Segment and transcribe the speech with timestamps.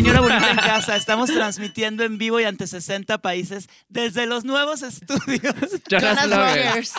[0.00, 0.96] señora bonita en casa.
[0.96, 5.54] Estamos transmitiendo en vivo y ante 60 países desde los nuevos estudios
[5.90, 6.26] Jonas.
[6.26, 6.92] Bloggers.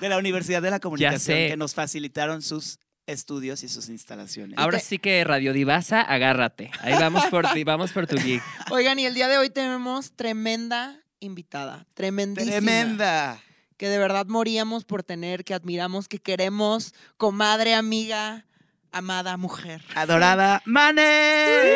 [0.00, 1.48] de la Universidad de la Comunicación sé.
[1.48, 4.58] que nos facilitaron sus estudios y sus instalaciones.
[4.58, 6.70] Ahora sí que Radio Divasa, agárrate.
[6.80, 8.40] Ahí vamos por ti, vamos por tu gig.
[8.70, 11.84] Oigan, y el día de hoy tenemos tremenda invitada.
[11.92, 12.52] Tremendísima.
[12.52, 13.42] Tremenda.
[13.76, 16.94] Que de verdad moríamos por tener, que admiramos, que queremos.
[17.18, 18.46] Comadre, amiga,
[18.90, 19.82] amada mujer.
[19.94, 21.74] Adorada Mane.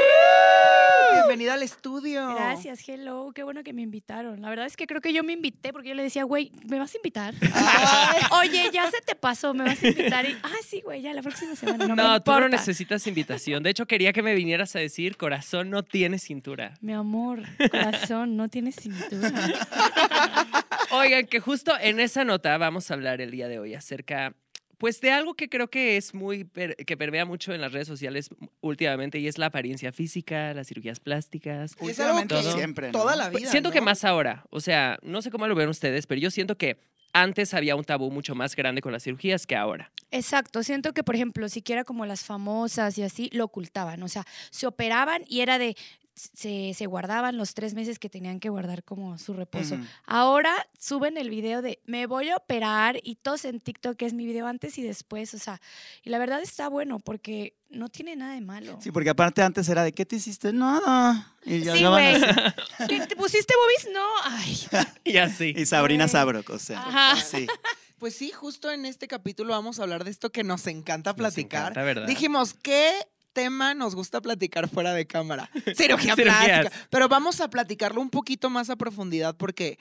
[1.36, 2.34] Bienvenida al estudio.
[2.34, 4.40] Gracias, hello, qué bueno que me invitaron.
[4.40, 6.78] La verdad es que creo que yo me invité porque yo le decía, güey, ¿me
[6.78, 7.34] vas a invitar?
[8.40, 10.24] Oye, ya se te pasó, ¿me vas a invitar?
[10.24, 11.88] Y, ah, sí, güey, ya la próxima semana.
[11.88, 13.62] No, No, me tú no necesitas invitación.
[13.62, 16.72] De hecho, quería que me vinieras a decir, corazón no tiene cintura.
[16.80, 19.30] Mi amor, corazón, no tienes cintura.
[20.91, 24.32] Oigan, que justo en esa nota vamos a hablar el día de hoy acerca,
[24.78, 27.88] pues, de algo que creo que es muy, per- que permea mucho en las redes
[27.88, 28.28] sociales
[28.60, 31.74] últimamente y es la apariencia física, las cirugías plásticas.
[31.80, 32.92] Y es algo que siempre, ¿no?
[32.92, 33.50] Toda la vida.
[33.50, 36.56] siento que más ahora, o sea, no sé cómo lo ven ustedes, pero yo siento
[36.56, 36.78] que
[37.12, 39.91] antes había un tabú mucho más grande con las cirugías que ahora.
[40.10, 44.02] Exacto, siento que, por ejemplo, siquiera como las famosas y así, lo ocultaban.
[44.02, 45.77] O sea, se operaban y era de.
[46.17, 49.77] Se, se guardaban los tres meses que tenían que guardar como su reposo.
[50.06, 54.25] Ahora suben el video de me voy a operar y todos en TikTok es mi
[54.25, 55.34] video antes y después.
[55.34, 55.61] O sea,
[56.03, 58.78] y la verdad está bueno porque no tiene nada de malo.
[58.81, 60.55] Sí, porque aparte antes era de ¿qué te hiciste?
[60.55, 61.34] Nada.
[61.45, 62.19] Y ya Sí, güey.
[62.89, 63.95] ¿Te, te pusiste boobies?
[63.95, 64.06] No.
[64.25, 64.58] Ay.
[65.05, 65.53] Y así.
[65.55, 66.08] Y Sabrina.
[66.08, 66.80] Sabrok, o sea.
[66.80, 67.17] Ajá.
[67.17, 67.47] Sí.
[67.98, 71.73] Pues sí, justo en este capítulo vamos a hablar de esto que nos encanta platicar.
[71.73, 72.06] encanta, ¿verdad?
[72.06, 72.92] Dijimos, ¿qué
[73.37, 75.51] tema nos gusta platicar fuera de cámara?
[75.77, 76.73] Cirugía plástica.
[76.91, 79.79] Pero vamos a platicarlo un poquito más a profundidad porque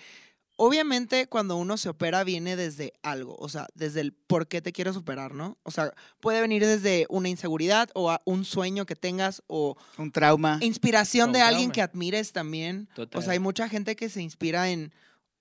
[0.57, 4.71] obviamente cuando uno se opera viene desde algo, o sea, desde el por qué te
[4.73, 5.57] quieres operar, ¿no?
[5.63, 10.11] O sea, puede venir desde una inseguridad o a un sueño que tengas o Un
[10.11, 10.59] trauma.
[10.61, 11.73] inspiración Un de alguien trauma.
[11.73, 12.87] que admires también.
[12.93, 13.19] Total.
[13.19, 14.93] O sea, hay mucha gente que se inspira en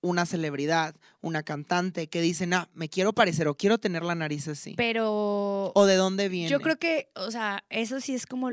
[0.05, 4.47] una celebridad, una cantante, que dicen, ah, me quiero parecer o quiero tener la nariz
[4.47, 4.75] así.
[4.77, 6.49] Pero ¿O de dónde viene?
[6.49, 8.51] yo creo que, o sea, eso sí es como,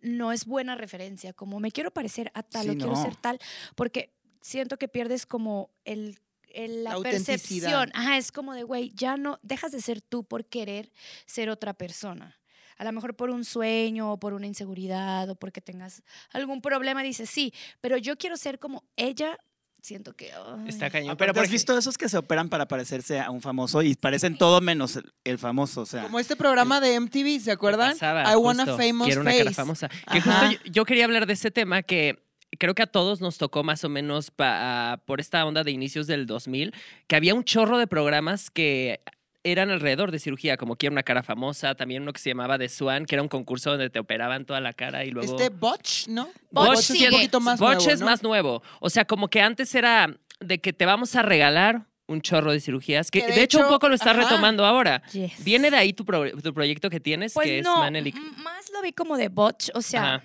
[0.00, 3.38] no es buena referencia, como me quiero parecer a tal Sí, o quiero ser tal,
[3.74, 6.18] porque siento que pierdes como el,
[6.54, 7.90] la, La percepción.
[7.94, 10.92] Ajá, es como de, güey, ya no, dejas de ser tú por querer
[11.26, 12.38] ser otra persona.
[12.76, 17.02] A lo mejor por un sueño o por una inseguridad o porque tengas algún problema,
[17.02, 19.38] dices, sí, pero yo quiero ser como ella,
[19.84, 20.32] siento que...
[20.32, 20.68] ay.
[20.68, 21.10] Está cañón.
[21.12, 23.94] Ah, Pero por has visto esos que se operan para parecerse a un famoso y
[23.94, 26.04] parecen todo menos el, el famoso, o sea.
[26.04, 27.92] Como este programa de MTV, ¿se acuerdan?
[27.92, 29.44] pasaba, I want a famous Quiero una face.
[29.44, 29.88] cara famosa.
[30.10, 32.24] Que justo yo, yo quería hablar de ese tema que
[32.58, 36.06] creo que a todos nos tocó más o menos pa- por esta onda de inicios
[36.06, 36.72] del 2000,
[37.06, 39.00] que había un chorro de programas que
[39.44, 42.68] eran alrededor de cirugía, como Quiero una cara famosa, también uno que se llamaba The
[42.68, 45.36] Swan, que era un concurso donde te operaban toda la cara y luego...
[45.36, 46.28] Este Botch, ¿no?
[46.50, 48.06] Botch Botch es un poquito más Botch nuevo, es ¿no?
[48.06, 48.62] más nuevo.
[48.80, 52.60] O sea, como que antes era de que te vamos a regalar un chorro de
[52.60, 54.22] cirugías, que, Que de de, hecho, un poco lo estás ajá.
[54.28, 55.02] retomando ahora.
[55.12, 55.42] Yes.
[55.44, 58.16] Viene de ahí tu, pro- tu proyecto que tienes, Pues que no, es Manelik.
[58.42, 60.24] más lo vi como de botch, o sea, Ajá.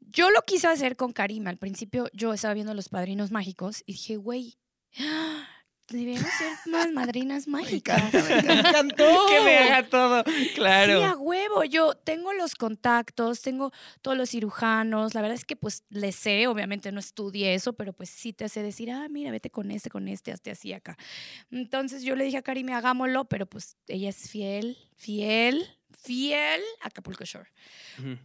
[0.00, 1.48] yo lo quise hacer con Karima.
[1.50, 4.58] Al principio yo estaba viendo Los Padrinos Mágicos y dije, güey,
[5.88, 8.12] deberíamos ser más madrinas mágicas.
[8.12, 9.04] Me encantó.
[9.28, 10.24] Que me haga todo.
[10.54, 10.98] Claro.
[10.98, 11.64] Sí, a huevo.
[11.64, 13.72] Yo tengo los contactos, tengo
[14.02, 15.14] todos los cirujanos.
[15.14, 18.44] La verdad es que pues le sé, obviamente no estudié eso, pero pues sí te
[18.44, 20.96] hace decir, ah, mira, vete con este, con este, hazte así acá.
[21.50, 25.66] Entonces yo le dije a Karime, hagámoslo, pero pues ella es fiel, fiel,
[26.02, 27.50] fiel a Acapulco Shore.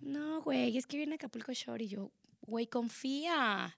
[0.02, 3.78] No, güey, es que viene Acapulco Shore y yo, güey, confía.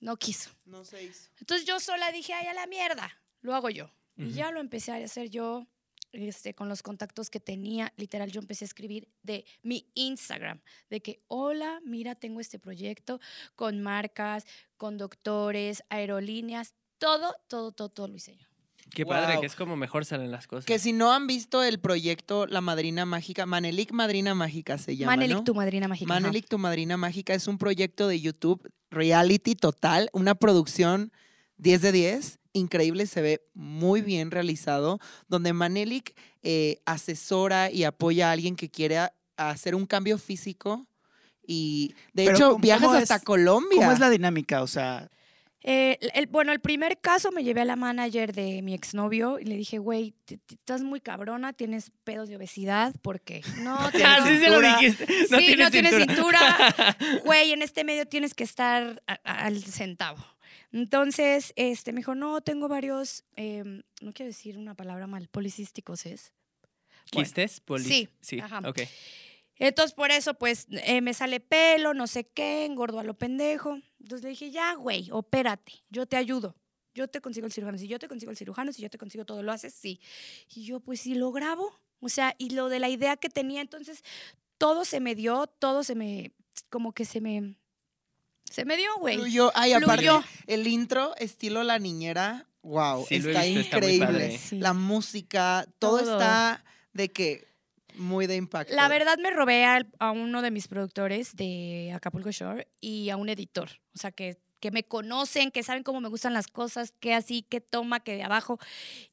[0.00, 0.50] No quiso.
[0.64, 1.30] No se hizo.
[1.38, 3.10] Entonces yo sola dije, ay, a la mierda,
[3.42, 3.90] lo hago yo.
[4.16, 5.66] Y ya lo empecé a hacer yo
[6.12, 7.92] este, con los contactos que tenía.
[7.96, 13.18] Literal, yo empecé a escribir de mi Instagram, de que, hola, mira, tengo este proyecto
[13.56, 14.44] con marcas,
[14.76, 18.49] con doctores, aerolíneas, todo, todo, todo, todo lo hice yo.
[18.94, 20.64] Qué padre, que es como mejor salen las cosas.
[20.66, 25.12] Que si no han visto el proyecto La Madrina Mágica, Manelik Madrina Mágica se llama,
[25.12, 25.44] Manelik, ¿no?
[25.44, 26.12] tu madrina mágica.
[26.12, 26.20] ajá.
[26.20, 31.12] Manelik, tu madrina mágica, es un proyecto de YouTube, reality total, una producción
[31.58, 34.98] 10 de 10, increíble, se ve muy bien realizado,
[35.28, 40.86] donde Manelik eh, asesora y apoya a alguien que quiere a- hacer un cambio físico
[41.46, 43.78] y de Pero hecho ¿cómo- viajas hasta es- Colombia.
[43.78, 44.62] ¿Cómo es la dinámica?
[44.62, 45.10] O sea,
[45.62, 49.44] Eh, el- bueno, el primer caso me llevé a la manager de mi exnovio y
[49.44, 50.14] le dije, güey,
[50.48, 54.76] estás muy cabrona, tienes pedos de obesidad, porque no tienes Así se lo cintura.
[54.78, 55.06] dijiste.
[55.30, 56.38] No sí, tienes no tienes cintura.
[56.38, 56.96] cintura.
[57.24, 60.24] Güey, en este medio tienes que estar a- a- al centavo.
[60.72, 66.06] Entonces, este, me dijo, no, tengo varios, em, no quiero decir una palabra mal, policísticos
[66.06, 66.32] es.
[67.12, 67.60] Bueno, ¿Quistes?
[67.60, 68.60] Poli- Sí, Sí, ajá.
[68.68, 68.80] ok.
[69.60, 73.78] Entonces, por eso, pues, eh, me sale pelo, no sé qué, engordo a lo pendejo.
[74.00, 76.56] Entonces le dije, ya, güey, opérate, yo te ayudo.
[76.94, 77.78] Yo te consigo el cirujano.
[77.78, 79.74] Si yo te consigo el cirujano, si yo te consigo todo, ¿lo haces?
[79.74, 80.00] Sí.
[80.54, 81.78] Y yo, pues, sí, lo grabo.
[82.00, 84.02] O sea, y lo de la idea que tenía, entonces,
[84.56, 86.32] todo se me dio, todo se me,
[86.70, 87.54] como que se me,
[88.50, 89.16] se me dio, güey.
[89.18, 89.52] Fluyó.
[89.54, 90.24] Ay, aparte, Fluyó.
[90.46, 94.38] el intro, estilo La Niñera, wow, Sí, está visto, increíble.
[94.38, 94.58] Sí.
[94.58, 96.12] La música, todo, Todo.
[96.14, 97.49] está de que
[98.00, 98.74] muy de impacto.
[98.74, 103.16] La verdad me robé a, a uno de mis productores de Acapulco Shore y a
[103.16, 103.68] un editor.
[103.94, 107.42] O sea, que, que me conocen, que saben cómo me gustan las cosas, que así,
[107.42, 108.58] que toma, que de abajo.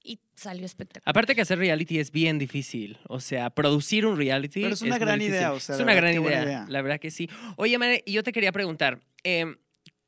[0.04, 1.10] Y salió espectacular.
[1.10, 2.98] Aparte que hacer reality es bien difícil.
[3.08, 4.62] O sea, producir un reality.
[4.62, 6.66] Pero es una gran idea, o sea, es una gran qué idea, idea.
[6.70, 7.30] La verdad que sí.
[7.58, 9.58] Oye, Mane, y yo te quería preguntar, em,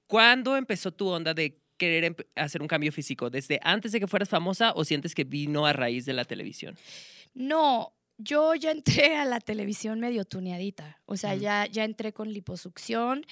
[0.08, 3.30] ¿cuándo empezó tu onda de querer hacer un cambio físico?
[3.30, 6.78] ¿Desde antes de que fueras famosa o sientes que vino a raíz de la televisión?
[7.34, 11.00] No, yo ya entré a la televisión medio tuneadita.
[11.06, 11.42] O sea, Ujú.
[11.42, 13.26] ya, ya entré con liposucción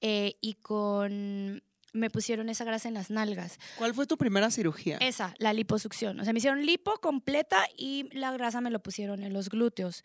[0.00, 1.62] eh, y con...
[1.92, 3.58] Me pusieron esa grasa en las nalgas.
[3.78, 4.98] ¿Cuál fue tu primera cirugía?
[4.98, 6.18] Esa, la liposucción.
[6.18, 10.04] O sea, me hicieron lipo completa y la grasa me lo pusieron en los glúteos.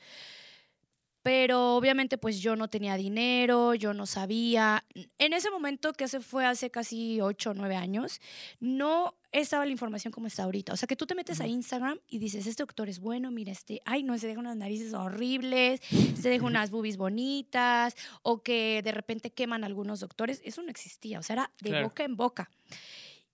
[1.30, 4.84] Pero obviamente pues yo no tenía dinero, yo no sabía.
[5.20, 8.20] En ese momento, que se fue hace casi 8 o 9 años,
[8.60, 10.74] no estaba la información como está ahorita.
[10.74, 13.52] O sea, que tú te metes a Instagram y dices, este doctor es bueno, mira,
[13.52, 15.82] este, ay, no, se deja unas narices horribles,
[16.20, 20.42] se deja unas boobies bonitas, o que de repente queman algunos doctores.
[20.44, 21.90] Eso no existía, o sea, era de Claro.
[21.90, 22.50] boca en boca.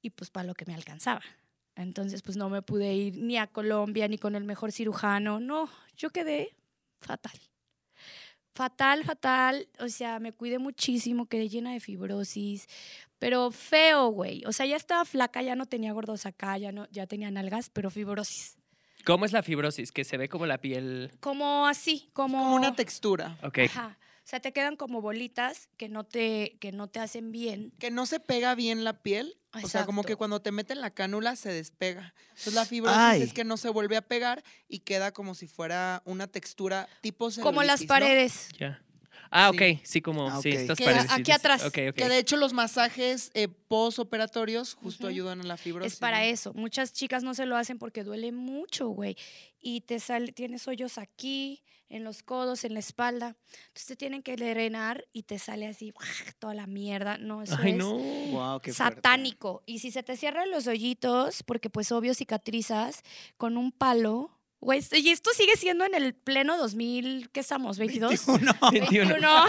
[0.02, 1.22] Y pues para lo que me alcanzaba.
[1.78, 5.40] Entonces, pues no me pude ir ni a Colombia ni con el mejor cirujano.
[5.40, 6.58] No, yo quedé
[7.00, 7.40] fatal.
[8.56, 9.68] Fatal, fatal.
[9.80, 12.68] O sea, me cuidé muchísimo, quedé llena de fibrosis.
[13.20, 14.44] Pero feo, güey.
[14.46, 17.70] O sea, ya estaba flaca, ya no tenía gordos acá, ya, no, ya tenía nalgas,
[17.70, 18.58] pero fibrosis.
[19.04, 19.92] ¿Cómo es la fibrosis?
[19.92, 21.12] Que se ve como la piel.
[21.20, 22.40] Como así, como...
[22.40, 23.38] Como una textura.
[23.44, 23.60] Ok.
[23.66, 23.98] Ajá.
[24.26, 27.72] O sea, te quedan como bolitas que no te, que no te hacen bien.
[27.78, 29.38] Que no se pega bien la piel.
[29.64, 32.16] O sea, como que cuando te meten la cánula se despega.
[32.30, 33.22] Entonces la fibrosis Ay.
[33.22, 37.30] es que no se vuelve a pegar y queda como si fuera una textura tipo
[37.40, 38.50] Como las paredes.
[38.58, 38.82] Ya.
[39.30, 39.58] Ah, Sí.
[39.74, 39.80] ok.
[39.84, 40.28] Sí, como.
[40.28, 41.12] Ah, Sí, estas Que paredes.
[41.12, 41.72] aquí atrás.
[41.72, 45.94] Que de hecho los masajes eh, postoperatorios justo ayudan a la fibrosis.
[45.94, 46.26] Es para ¿no?
[46.26, 46.54] eso.
[46.54, 49.16] Muchas chicas no se lo hacen porque duele mucho, güey.
[49.60, 53.36] Y te sale, tienes hoyos aquí, en los codos, en la espalda.
[53.68, 55.94] Entonces te tienen que drenar y te sale así
[56.40, 57.18] toda la mierda.
[57.18, 57.98] No, eso Ay, es no.
[57.98, 59.64] Wow, qué satánico.
[59.66, 63.04] Y si se te cierran los hoyitos, porque pues obvio cicatrizas
[63.38, 64.32] con un palo.
[64.62, 67.78] Güey, y esto sigue siendo en el pleno 2000, ¿qué estamos?
[67.80, 68.26] ¿22?
[68.26, 68.54] 21.
[68.72, 69.46] 21.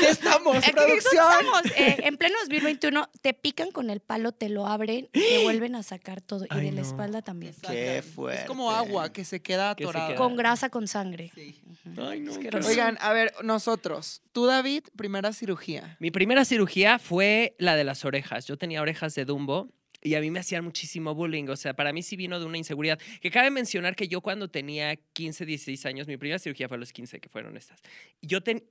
[0.00, 0.56] ¿Qué estamos?
[0.70, 1.24] ¡Producción!
[1.30, 1.62] estamos.
[1.76, 5.76] Eh, en pleno 2021 te pican con el palo, te lo abren y te vuelven
[5.76, 6.44] a sacar todo.
[6.50, 7.54] Y de la espalda también.
[7.66, 8.46] Qué Es fuerte.
[8.46, 10.08] como agua que se queda atorada.
[10.08, 10.16] queda.
[10.16, 11.30] Con grasa, con sangre.
[11.34, 11.60] Sí.
[11.96, 12.36] Ay, no.
[12.38, 12.50] qué.
[12.66, 14.22] Oigan, a ver, nosotros.
[14.32, 15.96] Tú, David, primera cirugía.
[16.00, 18.46] Mi primera cirugía fue la de las orejas.
[18.46, 19.68] Yo tenía orejas de Dumbo
[20.04, 21.48] y a mí me hacían muchísimo bullying.
[21.48, 23.00] O sea, para mí sí vino de una inseguridad.
[23.22, 26.80] Que cabe mencionar que yo cuando tenía 15, 16 años, mi primera cirugía fue a
[26.80, 27.80] los 15, que fueron estas.
[28.20, 28.62] Yo ten-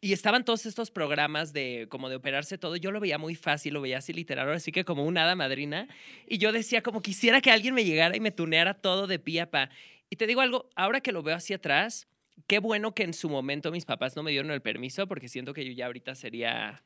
[0.00, 2.76] y estaban todos estos programas de como de operarse todo.
[2.76, 5.34] Yo lo veía muy fácil, lo veía así literal, ahora sí que como una hada
[5.34, 5.88] madrina.
[6.28, 9.40] Y yo decía como quisiera que alguien me llegara y me tuneara todo de pie
[9.40, 9.70] a pa.
[10.08, 12.06] Y te digo algo, ahora que lo veo hacia atrás,
[12.46, 15.52] qué bueno que en su momento mis papás no me dieron el permiso porque siento
[15.52, 16.84] que yo ya ahorita sería...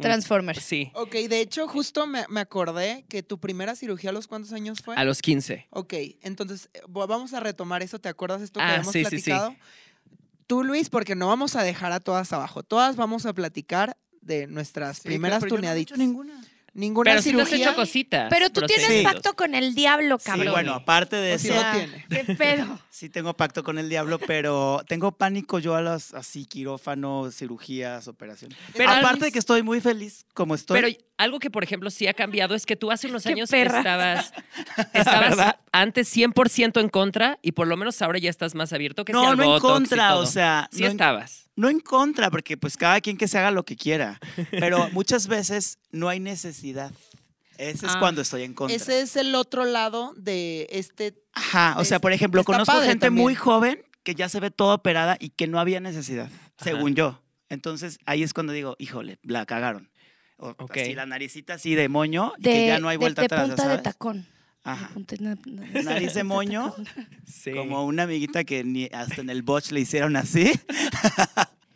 [0.00, 0.62] Transformers.
[0.62, 4.52] Sí, Ok, de hecho, justo me, me acordé que tu primera cirugía a los cuántos
[4.52, 4.96] años fue.
[4.96, 5.66] a los 15.
[5.70, 7.98] Ok, entonces eh, vamos a retomar eso.
[7.98, 9.30] ¿Te acuerdas esto que Ah, habíamos sí, sí, sí.
[9.30, 9.54] platicado?
[10.46, 12.62] Tú, Luis, porque no vamos a dejar a todas abajo.
[12.62, 15.96] Todas vamos a platicar de nuestras Sí, primeras yo no he tuneaditas.
[15.98, 16.44] hecho ninguna.
[16.74, 17.66] Ninguna Pero sí te has cirugía.
[17.68, 18.26] hecho cositas.
[18.30, 20.52] Pero tú tienes pacto con el diablo, Sí, cabrón.
[20.52, 22.06] bueno, aparte de O eso, sí lo tiene.
[22.08, 22.78] ¿Qué pedo?
[22.90, 28.08] sí tengo pacto con el diablo, pero tengo pánico yo a las así quirófano, cirugías,
[28.08, 28.56] operaciones.
[28.74, 30.80] Pero- aparte de que estoy muy feliz como estoy.
[30.80, 33.78] Pero algo que, por ejemplo, sí ha cambiado es que tú hace unos años perra.
[33.78, 34.32] estabas,
[34.94, 39.12] estabas antes 100% en contra y por lo menos ahora ya estás más abierto que
[39.12, 41.41] si no, al no en contra, o sea, Sí no, en, estabas.
[41.56, 44.18] No en contra, porque pues cada quien que se haga lo que quiera.
[44.50, 46.92] Pero muchas veces no hay necesidad.
[47.58, 47.98] Ese es Ah.
[47.98, 48.74] cuando estoy en contra.
[48.76, 51.14] Ese es el otro lado de este.
[51.34, 53.22] Ajá, o sea, por ejemplo, conozco gente también.
[53.22, 56.28] muy joven que ya se ve toda operada y que no había necesidad,
[56.58, 57.22] según yo.
[57.50, 59.90] Entonces ahí es cuando digo, híjole, la cagaron.
[60.38, 60.78] O, Ok.
[60.78, 63.26] Así la naricita así de moño y De, que ya no hay de- vuelta de
[63.26, 64.26] atrás, punta de tacón.
[64.64, 64.90] Ajá.
[65.20, 66.74] Na- na- Nariz de moño,
[67.26, 67.50] Sí.
[67.52, 70.52] como una amiguita que ni hasta en el botch le hicieron así,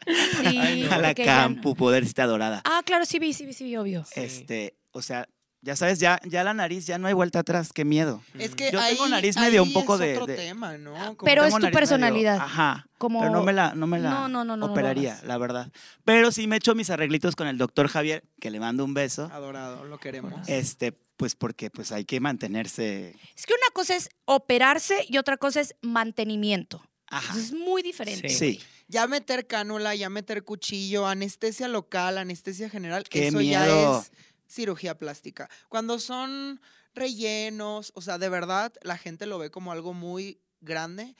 [0.06, 2.62] Sí, a la ya no- campu, podercita dorada.
[2.64, 4.04] Ah, claro, sí vi, sí vi, sí vi, obvio.
[4.04, 4.20] Sí.
[4.20, 5.28] Este, o sea,
[5.66, 8.22] Ya sabes, ya, ya la nariz, ya no hay vuelta atrás, qué miedo.
[8.38, 10.94] Es que Yo ahí, tengo nariz medio un poco es de- otro de- tema, ¿no?
[10.94, 12.36] Como- Pero es tu medio- personalidad.
[12.36, 12.86] ajá.
[12.98, 13.18] Como...
[13.20, 15.72] Pero no me la, no me la No, no, operaría, la verdad.
[16.04, 19.28] Pero sí me echo mis arreglitos con el doctor Javier, que le mando un beso.
[19.32, 20.48] Adorado, lo queremos.
[20.48, 23.16] Este, pues porque pues hay que mantenerse.
[23.36, 26.80] Es que una cosa es operarse y otra cosa es mantenimiento.
[27.08, 27.36] Ajá.
[27.38, 28.28] Es muy diferente.
[28.28, 28.60] Sí.
[28.88, 33.64] Ya meter cánula, ya meter cuchillo, anestesia local, anestesia general, Qué eso miedo.
[33.94, 34.12] ya es
[34.48, 35.48] cirugía plástica.
[35.68, 36.60] Cuando son
[36.94, 41.14] rellenos, o sea, de verdad, la gente lo ve como algo muy grande.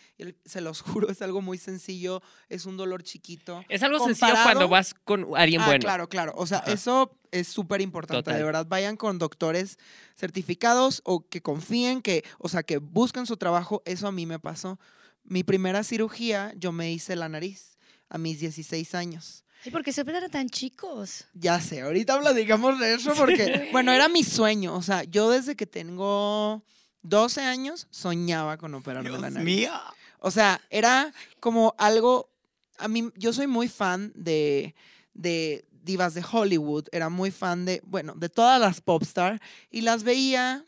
[0.44, 3.64] se los juro, es algo muy sencillo, es un dolor chiquito.
[3.68, 5.80] Es algo sencillo cuando vas con alguien Ah, bueno.
[5.80, 6.32] claro, claro.
[6.36, 6.72] O sea, Ajá.
[6.72, 8.32] eso es súper importante.
[8.32, 9.78] De verdad, vayan con doctores
[10.16, 13.82] certificados o que confíen, que, o sea, que busquen su trabajo.
[13.84, 14.78] Eso a mí me pasó.
[15.24, 17.78] Mi primera cirugía, yo me hice la nariz
[18.08, 19.44] a mis 16 años.
[19.66, 21.24] ¿Y por qué se operan tan chicos?
[21.34, 24.74] Ya sé, ahorita platicamos de eso porque, bueno, era mi sueño.
[24.76, 26.62] O sea, yo desde que tengo
[27.02, 29.44] 12 años soñaba con operarme la Dios nariz.
[29.44, 29.72] mío.
[30.20, 32.30] O sea, era como algo.
[32.78, 34.74] A mí, yo soy muy fan de,
[35.14, 36.86] de divas de Hollywood.
[36.92, 39.40] Era muy fan de, bueno, de todas las popstar.
[39.70, 40.64] Y las veía.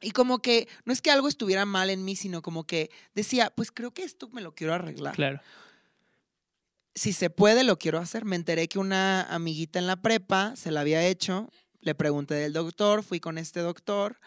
[0.00, 3.52] Y como que no es que algo estuviera mal en mí, sino como que decía,
[3.54, 5.14] pues creo que esto me lo quiero arreglar.
[5.14, 5.40] Claro.
[6.94, 8.24] Si se puede, lo quiero hacer.
[8.24, 11.50] Me enteré que una amiguita en la prepa se la había hecho.
[11.80, 14.18] Le pregunté del doctor, fui con este doctor.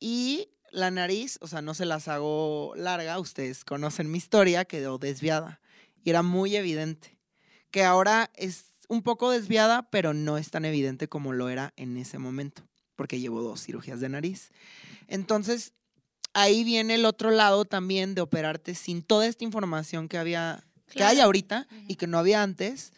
[0.00, 4.98] Y la nariz, o sea, no se las hago larga, ustedes conocen mi historia, quedó
[4.98, 5.60] desviada.
[6.02, 7.18] Y era muy evidente.
[7.70, 11.96] Que ahora es un poco desviada, pero no es tan evidente como lo era en
[11.96, 12.62] ese momento,
[12.94, 14.50] porque llevo dos cirugías de nariz.
[15.08, 15.74] Entonces,
[16.34, 20.64] ahí viene el otro lado también de operarte sin toda esta información que había,
[20.94, 22.92] que hay ahorita y que no había antes.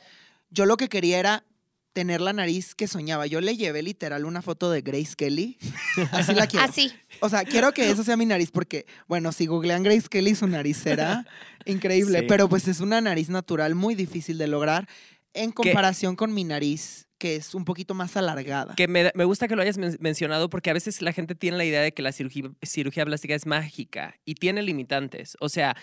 [0.51, 1.45] Yo lo que quería era
[1.93, 3.27] tener la nariz que soñaba.
[3.27, 5.59] Yo le llevé literal una foto de Grace Kelly.
[6.13, 6.65] Así la quiero.
[6.65, 6.93] Así.
[7.21, 10.47] O sea, quiero que eso sea mi nariz porque, bueno, si googlean Grace Kelly, su
[10.47, 11.27] nariz será
[11.67, 12.21] increíble.
[12.21, 12.25] Sí.
[12.29, 14.89] Pero pues es una nariz natural muy difícil de lograr
[15.35, 18.75] en comparación con mi nariz, que es un poquito más alargada.
[18.77, 21.57] Que me, me gusta que lo hayas men- mencionado porque a veces la gente tiene
[21.57, 25.37] la idea de que la cirugía, cirugía plástica es mágica y tiene limitantes.
[25.41, 25.77] O sea,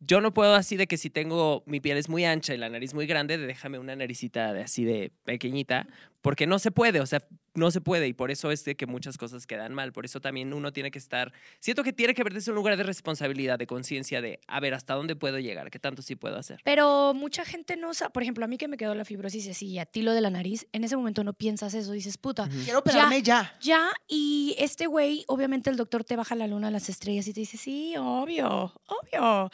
[0.00, 2.68] yo no puedo así de que si tengo mi piel es muy ancha y la
[2.70, 5.86] nariz muy grande, de déjame una naricita de así de pequeñita,
[6.22, 8.86] porque no se puede, o sea, no se puede y por eso es de que
[8.86, 9.92] muchas cosas quedan mal.
[9.92, 12.76] Por eso también uno tiene que estar, siento que tiene que ver desde un lugar
[12.76, 16.36] de responsabilidad, de conciencia, de a ver hasta dónde puedo llegar, qué tanto sí puedo
[16.36, 16.60] hacer.
[16.64, 19.66] Pero mucha gente no sabe, por ejemplo, a mí que me quedó la fibrosis así
[19.68, 22.48] y a ti lo de la nariz, en ese momento no piensas eso, dices, puta,
[22.64, 23.54] Quiero operarme ya.
[23.60, 27.32] ya, y este güey, obviamente el doctor te baja la luna a las estrellas y
[27.32, 29.50] te dice, sí, obvio, obvio.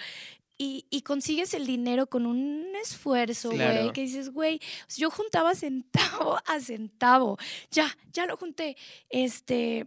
[0.59, 3.93] Y, y consigues el dinero con un esfuerzo, güey, Claro.
[3.93, 4.61] que dices, güey,
[4.97, 7.37] yo juntaba centavo a centavo,
[7.71, 8.77] ya, ya lo junté,
[9.11, 9.87] este,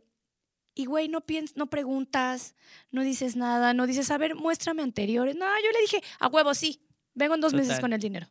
[0.76, 2.54] y güey, no piens no preguntas,
[2.92, 6.54] no dices nada, no dices, a ver, muéstrame anteriores, no, yo le dije, a huevo,
[6.54, 6.82] sí,
[7.16, 8.30] vengo en dos meses con el dinero.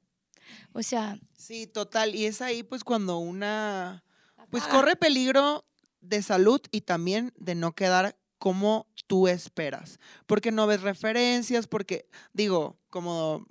[0.73, 2.15] O sea, Sí, total.
[2.15, 4.05] Y es ahí pues cuando una
[4.51, 5.65] pues corre peligro
[6.01, 9.99] de salud y también de no quedar como tú esperas.
[10.27, 13.49] Porque no ves referencias, porque digo, como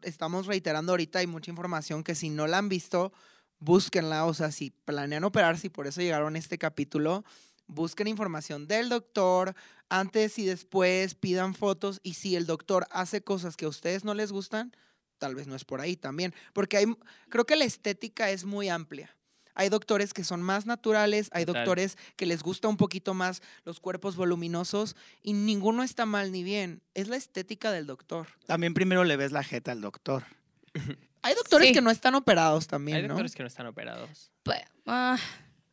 [0.00, 3.12] estamos reiterando ahorita, hay mucha información que si no la han visto,
[3.58, 4.24] búsquenla.
[4.24, 7.24] O sea, si planean operarse y por eso llegaron a este capítulo,
[7.66, 9.54] busquen información del doctor
[9.88, 14.14] antes y después, pidan fotos y si el doctor hace cosas que a ustedes no
[14.14, 14.74] les gustan,
[15.18, 16.86] tal vez no es por ahí también, porque hay,
[17.28, 19.16] creo que la estética es muy amplia.
[19.56, 21.64] Hay doctores que son más naturales, hay Total.
[21.64, 26.44] doctores que les gusta un poquito más los cuerpos voluminosos y ninguno está mal ni
[26.44, 26.82] bien.
[26.94, 28.28] Es la estética del doctor.
[28.46, 30.24] También primero le ves la jeta al doctor.
[31.22, 31.74] Hay doctores Sí.
[31.74, 33.08] que no están operados Hay también, ¿no?
[33.08, 34.30] doctores que no están operados.
[34.44, 35.18] pues, ah,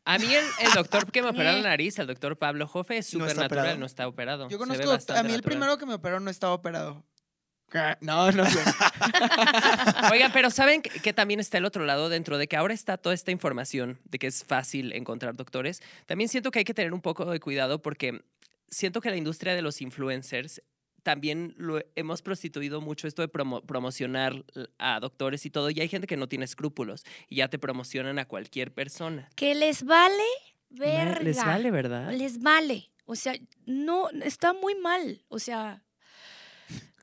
[0.06, 3.14] A mí el, el doctor que me operó la nariz, el doctor Pablo Jofe, es
[3.14, 3.80] No súper está natural, operado.
[3.80, 4.50] no está operado.
[4.50, 5.42] Yo conozco, a mí el natural.
[5.44, 7.04] primero que me operó no estaba operado.
[8.02, 8.60] No, no sé.
[10.12, 12.98] Oigan, pero ¿saben que, que también está el otro lado dentro de que ahora está
[12.98, 15.82] toda esta información de que es fácil encontrar doctores?
[16.06, 18.22] También siento que hay que tener un poco de cuidado porque
[18.70, 20.62] siento que la industria de los influencers
[21.04, 24.46] también lo hemos prostituido mucho esto de promo- promocionar
[24.80, 28.20] a doctores y todo y hay gente que no tiene escrúpulos y ya te promocionan
[28.20, 29.30] a cualquier persona.
[29.36, 30.24] que les vale
[30.70, 31.20] verga.
[31.20, 32.12] Les vale, ¿verdad?
[32.14, 32.90] Les vale.
[33.06, 33.34] O sea,
[33.66, 35.26] no, está muy mal.
[35.28, 35.83] O sea,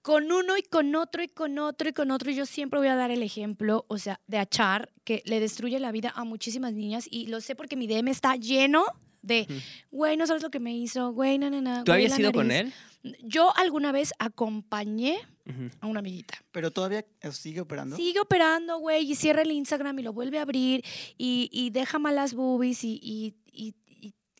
[0.03, 2.31] con uno y con otro y con otro y con otro.
[2.31, 5.79] Y yo siempre voy a dar el ejemplo, o sea, de Achar, que le destruye
[5.79, 7.07] la vida a muchísimas niñas.
[7.11, 8.85] Y lo sé porque mi DM está lleno
[9.23, 9.47] de,
[9.91, 11.85] güey, no sabes lo que me hizo, güey, na, na, na.
[11.85, 12.73] ¿Tú habías ido con nariz".
[13.03, 13.17] él?
[13.23, 15.19] Yo alguna vez acompañé
[15.81, 16.35] a una amiguita.
[16.53, 17.97] Pero todavía eh, sigue operando.
[17.97, 20.85] Sigue operando, güey, y cierra el Instagram y lo vuelve a abrir
[21.19, 23.75] y, y deja malas boobies y, y- y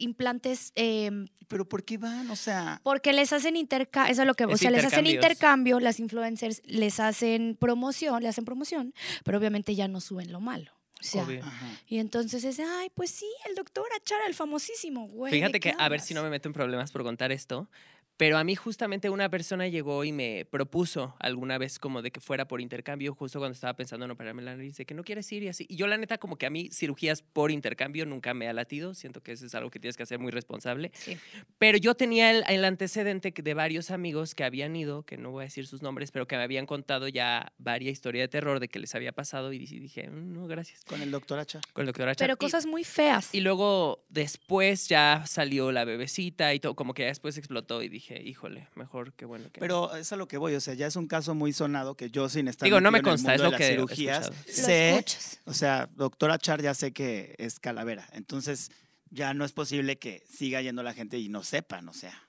[0.01, 2.31] implantes em, Pero ¿por qué van?
[2.31, 5.07] O sea, porque les hacen intercambio, eso es lo que, o Es sea, les hacen
[5.07, 10.41] intercambio, las influencers les hacen promoción, le hacen promoción, pero obviamente ya no suben lo
[10.41, 10.73] malo.
[11.01, 11.43] O sea, Obvio.
[11.43, 11.67] ajá.
[11.87, 15.33] y entonces es, ay, pues sí, el doctor Achara, el famosísimo, güey.
[15.33, 17.71] Fíjate ¿de que, a ver si no me meto en problemas por contar esto,
[18.21, 22.21] pero a mí justamente una persona llegó y me propuso alguna vez como de que
[22.21, 25.33] fuera por intercambio, justo cuando estaba pensando en operarme la nariz, de que no quieres
[25.33, 25.65] ir y así.
[25.71, 28.93] Y yo la neta como que a mí cirugías por intercambio nunca me ha latido,
[28.93, 30.91] siento que eso es algo que tienes que hacer muy responsable.
[30.93, 31.17] Sí.
[31.57, 35.41] Pero yo tenía el, el antecedente de varios amigos que habían ido, que no voy
[35.41, 38.69] a decir sus nombres, pero que me habían contado ya varias historias de terror de
[38.69, 40.85] que les había pasado y dije, "Mm, no, gracias.
[40.85, 41.63] Con el doctor Hacha.
[41.73, 42.27] Con el doctor Achar.
[42.27, 43.35] Pero Y- cosas muy feas.
[43.35, 47.89] y luego después ya salió la bebecita y todo, como que ya después explotó y
[47.89, 49.61] dije, híjole, mejor que bueno que.
[49.61, 49.65] no".
[49.65, 52.11] Pero es a lo que voy, o sea, ya es un caso muy sonado que
[52.11, 53.61] yo sin estar Digo, no me metido en el consta, es mundo de lo las
[53.69, 55.05] que cirugías, sé,
[55.45, 58.71] o sea, doctora Char ya sé que es calavera, entonces
[59.11, 62.27] ya no es posible que siga yendo la gente y no sepan, o sea.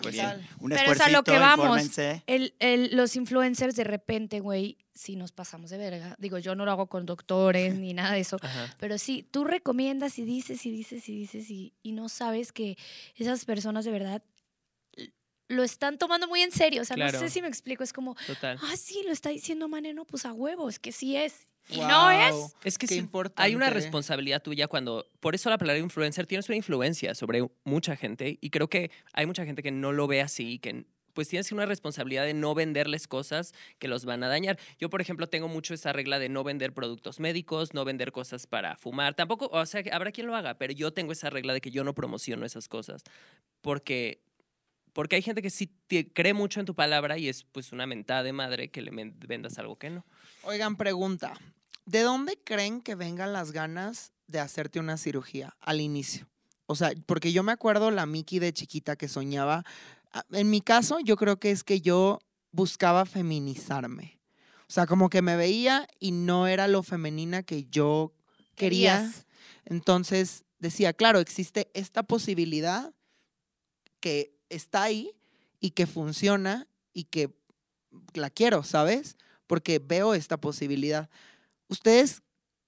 [0.00, 0.16] Pues.
[0.58, 1.98] Un Pero es a lo que vamos.
[2.26, 6.16] El, el- los influencers de repente, güey, sí nos pasamos de verga.
[6.18, 8.38] Digo, yo no lo hago con doctores ni nada de eso.
[8.42, 8.74] Ajá.
[8.78, 12.78] Pero sí, tú recomiendas y dices y dices y dices y, y no sabes que
[13.16, 14.22] esas personas de verdad
[15.52, 16.82] lo están tomando muy en serio.
[16.82, 17.12] O sea, Claro.
[17.12, 17.84] no sé si me explico.
[17.84, 18.58] Es como, Total.
[18.62, 21.46] ah, sí, lo está diciendo Mane, no, pues a huevos, que sí es.
[21.68, 22.34] Y no es.
[22.64, 23.42] Es que sí, importante.
[23.42, 27.94] hay una responsabilidad tuya cuando, por eso la palabra influencer tienes una influencia sobre mucha
[27.96, 31.52] gente y creo que hay mucha gente que no lo ve así, que pues tienes
[31.52, 34.58] una responsabilidad de no venderles cosas que los van a dañar.
[34.78, 38.46] Yo, por ejemplo, tengo mucho esa regla de no vender productos médicos, no vender cosas
[38.46, 39.14] para fumar.
[39.14, 41.84] Tampoco, o sea, habrá quien lo haga, pero yo tengo esa regla de que yo
[41.84, 43.02] no promociono esas cosas
[43.60, 44.20] porque
[44.92, 47.86] porque hay gente que sí te- cree mucho en tu palabra y es pues una
[47.86, 48.90] mentada de madre que le
[49.26, 50.04] vendas algo que no.
[50.42, 51.34] Oigan, pregunta.
[51.86, 56.28] ¿De dónde creen que vengan las ganas de hacerte una cirugía al inicio?
[56.66, 59.64] O sea, porque yo me acuerdo la Miki de chiquita que soñaba.
[60.12, 62.20] ah, En mi caso, yo creo que es que yo
[62.52, 64.20] buscaba feminizarme.
[64.68, 68.14] O sea, como que me veía y no era lo femenina que yo
[68.54, 68.98] quería.
[69.00, 69.26] Querías.
[69.64, 72.94] Entonces decía, claro, existe esta posibilidad
[74.00, 75.12] que está ahí
[75.60, 77.30] y que funciona y que
[78.14, 79.16] la quiero, ¿sabes?
[79.46, 81.08] Porque veo esta posibilidad.
[81.68, 82.22] ¿Ustedes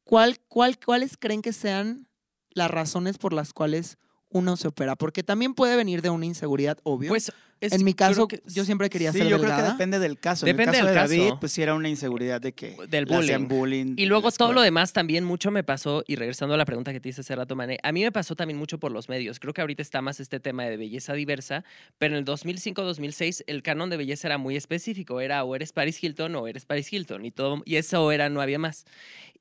[0.05, 2.09] cuál, cuál, cuáles creen que sean
[2.51, 3.99] las razones por las cuales
[4.35, 4.97] uno se opera?
[4.97, 7.09] Porque también puede venir de una inseguridad, obvio.
[7.09, 9.99] Pues es- en mi caso, que yo siempre quería Sí, ser yo creo que depende
[9.99, 10.45] del caso.
[10.45, 13.07] Depende en el caso del de David, pues sí era una inseguridad de que Del
[13.07, 13.49] bullying.
[13.49, 13.95] bullying.
[13.97, 17.01] Y luego todo lo demás también mucho me pasó, y regresando a la pregunta que
[17.01, 19.39] te hice hace rato, Mané, a mí me pasó también mucho por los medios.
[19.41, 21.65] Creo que ahorita está más este tema de belleza diversa,
[21.97, 25.21] pero en el 2005-2006 el canon de belleza era muy específico.
[25.21, 27.25] Era o eres Paris Hilton o eres Paris Hilton.
[27.25, 28.85] Y, todo, y eso era, no había más.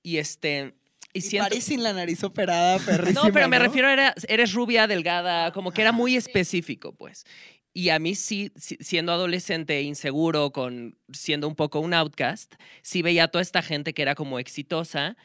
[0.01, 0.75] Y este...
[1.13, 3.21] Y Y siento- París sin la nariz operada, perrísima.
[3.27, 3.63] no, pero me ¿no?
[3.65, 7.23] refiero a era- eres rubia, delgada, como que era muy específico, pues.
[7.75, 13.01] Y a mí sí, si- siendo adolescente, inseguro, con siendo un poco un outcast, sí
[13.01, 15.15] veía a toda esta gente que era como exitosa,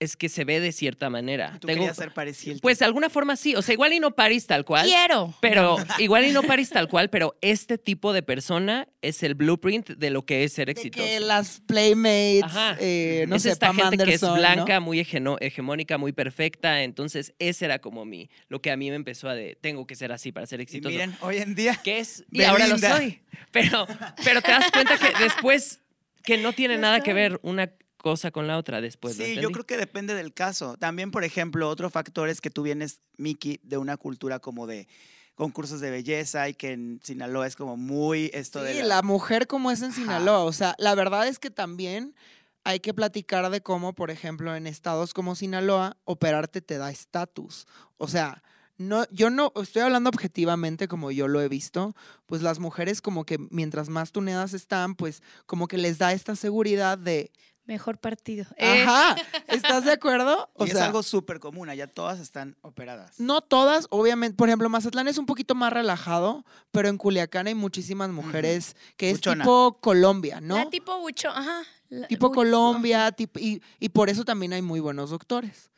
[0.00, 1.56] es que se ve de cierta manera.
[1.60, 2.60] Tú Tengo- querías ser Paris Hilton.
[2.60, 4.86] pues de alguna forma sí, o sea, igual y no París tal cual.
[4.86, 5.34] Quiero.
[5.40, 9.90] Pero igual y no París tal cual, pero este tipo de persona es el blueprint
[9.90, 11.04] de lo que es ser De exitoso.
[11.04, 12.76] que las Playmates, Ajá.
[12.80, 14.40] eh, no es sé, esta Pam gente que es Anderson, ¿no?
[14.40, 16.82] blanca, muy hegemónica, muy perfecta.
[16.82, 19.94] Entonces, ese era como mi, lo que a mí me empezó a de, tengo que
[19.94, 20.90] ser así para ser y exitoso.
[20.92, 23.20] miren, hoy en día que es, y ahora lo soy.
[23.52, 23.86] Pero,
[24.24, 25.80] pero te das cuenta que después,
[26.24, 27.70] que no tiene nada que ver una
[28.04, 29.16] cosa con la otra después.
[29.16, 30.76] ¿lo sí, yo creo que depende del caso.
[30.76, 34.86] También, por ejemplo, otro factor es que tú vienes, Miki, de una cultura como de
[35.34, 39.46] concursos de belleza y que en Sinaloa es como muy esto Sí, de la mujer
[39.46, 40.02] como es en Ajá.
[40.02, 40.44] Sinaloa.
[40.44, 42.14] O sea, la verdad es que también
[42.62, 47.66] hay que platicar de cómo, por ejemplo, en estados como Sinaloa, operarte te da estatus.
[47.96, 48.42] O sea,
[48.76, 53.24] no, yo no estoy hablando objetivamente como yo lo he visto, pues las mujeres como
[53.24, 57.30] que mientras más tuneadas están, pues como que les da esta seguridad de,
[57.66, 58.44] Mejor partido.
[58.58, 59.16] Eh, ajá,
[59.48, 60.50] ¿estás de acuerdo?
[60.58, 63.18] Y es algo súper común, allá todas están operadas.
[63.18, 64.36] No todas, obviamente.
[64.36, 69.08] Por ejemplo, Mazatlán es un poquito más relajado, pero en Culiacán hay muchísimas mujeres que
[69.10, 69.44] es Buchona.
[69.44, 70.56] tipo Colombia, ¿no?
[70.56, 71.62] La tipo bucho, ajá.
[71.88, 75.70] la- tipo Colombia, tipo, y, y por eso también hay muy buenos doctores.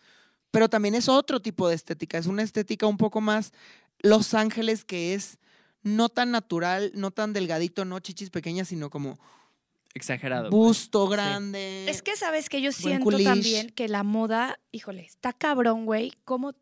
[0.51, 3.53] Pero también es otro tipo de estética, es una estética un poco más
[4.01, 5.39] Los Ángeles que es
[5.83, 9.21] no tan natural, no tan delgadito, no chichis pequeñas, sino como
[9.97, 10.51] Exagerado.
[10.51, 10.61] pues.
[10.61, 11.89] busto grande.
[11.89, 13.25] Es que sabes que yo siento culish.
[13.25, 16.53] también que la moda, híjole, está cabrón, güey, cómo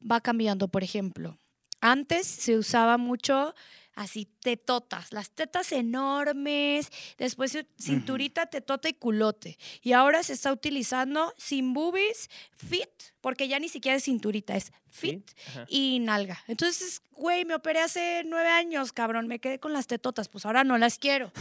[0.00, 1.36] va cambiando, por ejemplo.
[1.80, 3.54] Antes se usaba mucho
[3.96, 9.58] así tetotas, las tetas enormes, después ci- cinturita, tetota y culote.
[9.82, 12.88] Y ahora se está utilizando sin boobies, fit,
[13.20, 15.66] porque ya ni siquiera es cinturita, es fit Ajá.
[15.68, 16.38] y nalga.
[16.46, 20.62] Entonces, güey, me operé hace nueve años, cabrón, me quedé con las tetotas, pues ahora
[20.64, 21.32] no las quiero,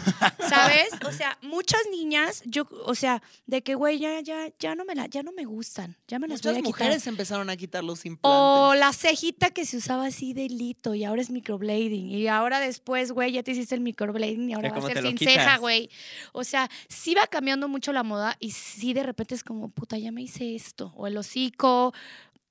[0.49, 0.87] ¿sabes?
[1.07, 4.95] O sea, muchas niñas, yo, o sea, de que, güey, ya, ya, ya no me
[4.95, 7.09] la, ya no me gustan, ya me las Muchas voy a mujeres quitar.
[7.13, 8.79] empezaron a quitar los O implantes.
[8.79, 12.09] la cejita que se usaba así de lito y ahora es microblading.
[12.09, 15.01] Y ahora después, güey, ya te hiciste el microblading y ahora Ya va a ser
[15.01, 15.89] sin ceja, güey.
[16.33, 19.97] O sea, sí va cambiando mucho la moda y sí de repente es como, puta,
[19.97, 20.93] ya me hice esto.
[20.95, 21.93] O el hocico.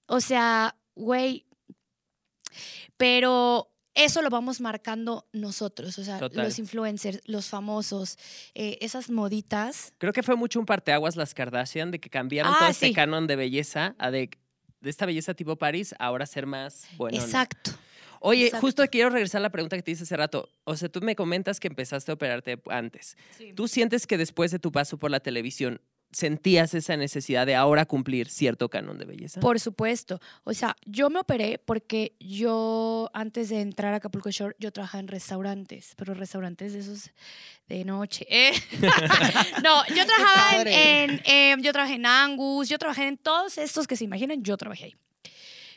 [0.07, 1.46] O sea, güey.
[2.96, 5.98] Pero eso lo vamos marcando nosotros.
[5.98, 6.44] O sea, Total.
[6.44, 8.18] los influencers, los famosos,
[8.54, 9.92] eh, esas moditas.
[9.98, 13.26] Creo que fue mucho un parteaguas las Kardashian de que cambiaron Ah, todo este canon
[13.26, 14.30] de belleza a de,
[14.80, 17.18] de esta belleza tipo París, ahora ser más bueno.
[17.18, 17.72] Exacto.
[18.27, 18.67] Oye, exacto.
[18.67, 20.49] justo quiero regresar a la pregunta que te hice hace rato.
[20.65, 23.19] O sea, tú me comentas que empezaste a operarte antes.
[23.55, 27.85] ¿Tú sientes que después de tu paso por la televisión sentías esa necesidad de ahora
[27.85, 29.41] cumplir cierto canon de belleza?
[29.41, 30.21] Por supuesto.
[30.45, 35.01] O sea, yo me operé porque yo, antes de entrar a Acapulco Shore, yo trabajaba
[35.01, 37.11] en restaurantes, pero restaurantes de esos
[37.69, 38.27] de noche.
[38.31, 38.53] ¿eh?
[39.63, 43.97] no, yo trabajaba en, em, yo trabajé en Angus, yo trabajé en todos estos que
[43.97, 44.95] se imaginan, yo trabajé ahí.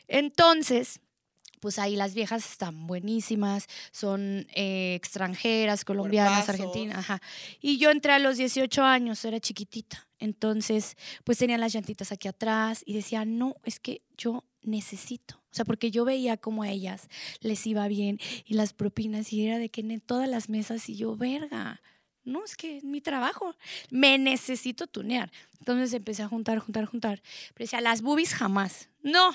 [0.06, 0.98] Entonces,
[1.60, 6.60] pues ahí las viejas están buenísimas, son eh, extranjeras, colombianas, Cuerpazos.
[6.60, 7.20] argentinas, ajá.
[7.60, 10.08] Y yo entré a los 18 años, era chiquitita.
[10.18, 15.36] Entonces, pues tenían las llantitas aquí atrás y decía, no, es que yo necesito.
[15.50, 17.08] O sea, porque yo veía como a ellas
[17.40, 20.96] les iba bien y las propinas y era de que en todas las mesas y
[20.96, 21.80] yo, verga.
[22.28, 23.54] No, es que es mi trabajo.
[23.90, 25.30] Me necesito tunear.
[25.58, 27.22] Entonces empecé a juntar, juntar, juntar.
[27.54, 28.88] Pero decía, las boobies jamás.
[29.02, 29.34] No.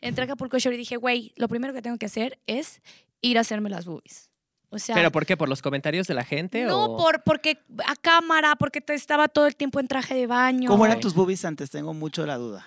[0.00, 2.82] Entré a Acapulco Shore y dije, güey, lo primero que tengo que hacer es
[3.22, 4.30] ir a hacerme las boobies.
[4.68, 5.36] O sea, ¿Pero por qué?
[5.36, 6.64] ¿Por los comentarios de la gente?
[6.64, 6.96] no o...
[6.96, 10.68] por, porque a cámara, porque te estaba todo el tiempo en traje de baño.
[10.68, 11.70] ¿Cómo eran tus boobies antes?
[11.70, 12.64] Tengo mucho la duda.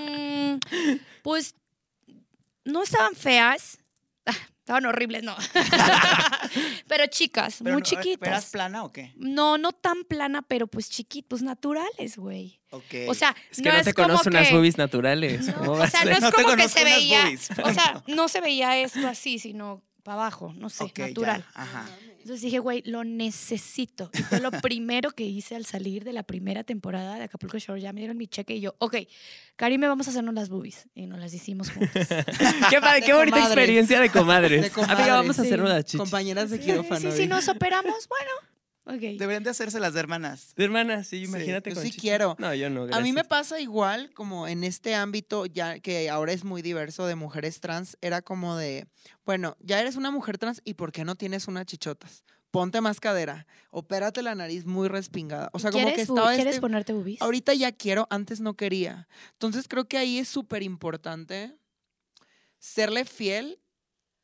[0.00, 0.58] Mm,
[1.22, 1.54] pues
[2.64, 3.78] no estaban feas.
[4.66, 5.36] Estaban horribles, no.
[6.88, 8.28] pero chicas, Pero muy no, ¿pero chiquitas.
[8.28, 9.12] ¿Eras plana o qué?
[9.16, 12.60] No, no tan plana, pero pues chiquitos, naturales, güey.
[12.70, 12.82] Ok.
[13.08, 15.46] O sea, Es que no, no, es te como unas que- boobies naturales.
[15.46, 17.22] No, ¿Cómo o sea, no es como que se veía.
[17.22, 21.44] boobies, o sea, no se veía esto así, sino para abajo, no sé, ya, natural.
[21.52, 21.84] Ajá.
[22.20, 24.08] Entonces dije, güey, lo necesito.
[24.14, 27.80] Y fue lo primero que hice al salir de la primera temporada de Acapulco Shore.
[27.80, 28.98] Ya me dieron mi cheque y yo, ok,
[29.56, 30.86] Karime, vamos a hacernos las boobies.
[30.94, 32.06] Y nos las hicimos juntas.
[32.70, 34.62] qué, padre, qué bonita experiencia de comadres.
[34.62, 35.48] De comadres, Amiga, vamos a sí.
[35.48, 35.98] hacer una chichis.
[35.98, 37.00] Compañeras de sí, quirófano.
[37.00, 37.16] sí, di.
[37.16, 38.30] si nos operamos, bueno,
[38.86, 39.18] ok.
[39.18, 40.54] Deberían de hacerse las de hermanas.
[40.56, 42.36] De hermana, sí, imagínate yo con sí quiero.
[42.38, 46.32] No, yo no, A mí me pasa igual como en este ámbito, ya que ahora
[46.32, 48.86] es muy diverso de mujeres trans, era como de,
[49.24, 52.24] bueno, ya eres una mujer trans y ¿por qué no tienes unas chichotas?
[52.52, 55.50] Ponte más cadera, opérate la nariz muy respingada.
[55.52, 57.20] O sea, como que ¿Quieres, bu- estaba ¿quieres este- ponerte boobies?
[57.20, 59.08] Ahorita ya quiero, antes no quería.
[59.32, 61.58] Entonces creo que ahí es súper importante
[62.58, 63.60] serle fiel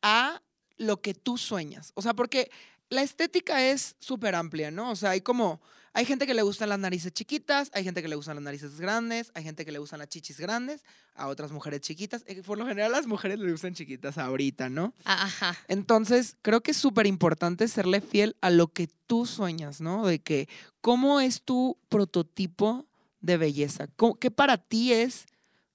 [0.03, 0.42] a
[0.79, 1.92] lo que tú sueñas.
[1.94, 2.51] O sea, porque
[2.93, 4.91] la estética es súper amplia, ¿no?
[4.91, 5.61] O sea, hay como,
[5.95, 8.79] hay gente que le gustan las narices chiquitas, hay gente que le gustan las narices
[8.81, 12.23] grandes, hay gente que le gustan las chichis grandes, a otras mujeres chiquitas.
[12.27, 14.95] Eh, Por lo general las mujeres le gustan chiquitas ahorita, ¿no?
[15.05, 15.57] Ah, Ajá.
[15.69, 20.07] Entonces, creo que es súper importante serle fiel a lo que tú sueñas, ¿no?
[20.07, 20.49] De que,
[20.81, 22.87] ¿cómo es tu prototipo
[23.21, 23.87] de belleza?
[23.97, 25.27] ¿Cómo- ¿Qué para ti es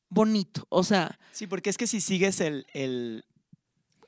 [0.09, 0.65] bonito?
[0.69, 3.25] O sea, Sí, porque es que si sigues el, el,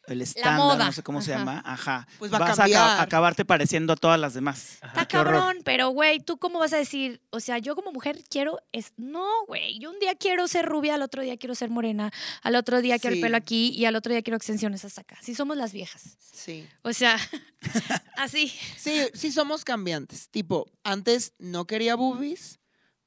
[0.09, 0.85] el estándar, moda.
[0.85, 2.99] no sé cómo se llama, ajá, Pues va a vas a, cambiar.
[3.01, 4.77] acabarte pareciendo a todas las demás.
[4.81, 5.01] Ajá.
[5.01, 5.33] Está horror.
[5.33, 7.21] cabrón, pero güey, ¿tú cómo vas a decir?
[7.29, 8.59] O sea, yo como mujer quiero.
[8.71, 8.93] Es...
[8.97, 9.79] No, güey.
[9.79, 12.97] Yo un día quiero ser rubia, al otro día quiero ser morena, al otro día
[12.99, 13.19] quiero Sí.
[13.19, 15.17] el pelo aquí y al otro día quiero extensiones hasta acá.
[15.19, 16.17] Así somos las viejas.
[16.31, 16.67] sí.
[16.83, 17.17] O sea,
[18.17, 18.53] así.
[18.77, 20.29] Sí, sí somos cambiantes.
[20.29, 22.59] Tipo, antes no quería boobies,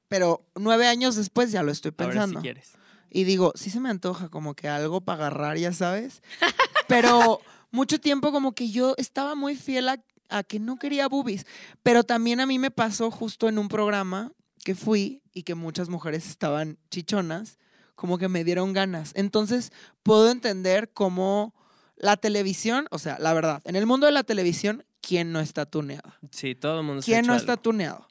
[0.09, 2.41] pero nueve años después ya lo estoy Ahora pensando.
[2.41, 2.73] si quieres.
[3.15, 6.23] Y digo, sí se me antoja como que algo para agarrar, ya sabes.
[6.92, 11.46] Pero mucho tiempo como que yo estaba muy fiel a, a que no quería boobies.
[11.83, 15.88] Pero también a mí me pasó justo en un programa que fui y que muchas
[15.88, 17.59] mujeres estaban chichonas,
[17.94, 19.12] como que me dieron ganas.
[19.14, 21.55] Entonces puedo entender cómo
[21.96, 25.66] la televisión, o sea, la verdad, en el mundo de la televisión, ¿quién no está
[25.66, 26.18] tuneada?
[26.31, 28.07] Sí, todo el mundo ¿Quién no está tuneado?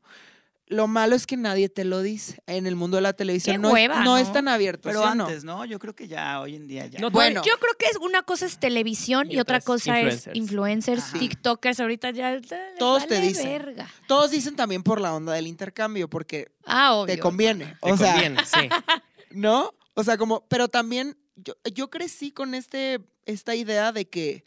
[0.72, 2.42] Lo malo es que nadie te lo dice.
[2.48, 4.18] En el mundo de la televisión Qué no, es- hueva, no ¿no?
[4.18, 4.88] es tan abierto.
[4.88, 5.26] Pero ¿sí o no?
[5.26, 5.66] antes, ¿no?
[5.66, 7.00] Yo creo que ya hoy en día ya.
[7.02, 10.30] No, Bueno, Yo creo que es una cosa es televisión y, Y otra cosa es
[10.34, 11.04] influencers.
[11.04, 11.20] Ajá.
[11.20, 11.80] TikTokers.
[11.82, 12.40] Ahorita ya.
[12.80, 13.50] Todos te dicen.
[13.50, 13.90] verga.
[14.08, 17.16] Todos dicen también por la onda del intercambio, porque Ah, obvio.
[17.16, 17.78] te conviene.
[17.82, 18.70] Te o sea, conviene, sí.
[19.32, 19.74] ¿no?
[19.94, 24.46] O sea, como, pero también yo, yo crecí con este, esta idea de que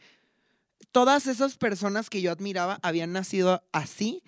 [0.92, 4.22] todas esas personas que yo admiraba habían nacido así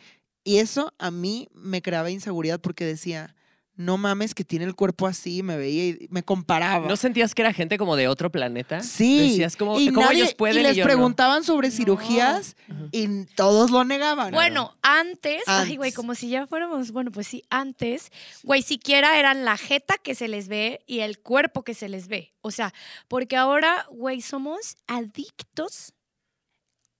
[0.46, 3.34] y eso a mí me creaba inseguridad porque decía,
[3.74, 6.88] no mames que tiene el cuerpo así, me veía y me comparaba.
[6.88, 8.80] ¿No sentías que era gente como de otro planeta?
[8.82, 9.18] Sí.
[9.32, 10.84] Decías, ¿cómo, y cómo nadie- ellos pueden y y les no?
[10.84, 12.56] preguntaban sobre cirugías
[12.90, 14.32] y todos lo negaban.
[14.32, 15.94] Bueno, antes, ay, güey, Antes.
[15.94, 18.10] como si ya fuéramos, bueno, pues sí, antes,
[18.44, 22.08] güey, siquiera eran la jeta que se les ve y el cuerpo que se les
[22.08, 22.32] ve.
[22.40, 22.72] O sea,
[23.08, 25.92] porque ahora, güey, somos adictos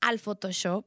[0.03, 0.85] al Photoshop,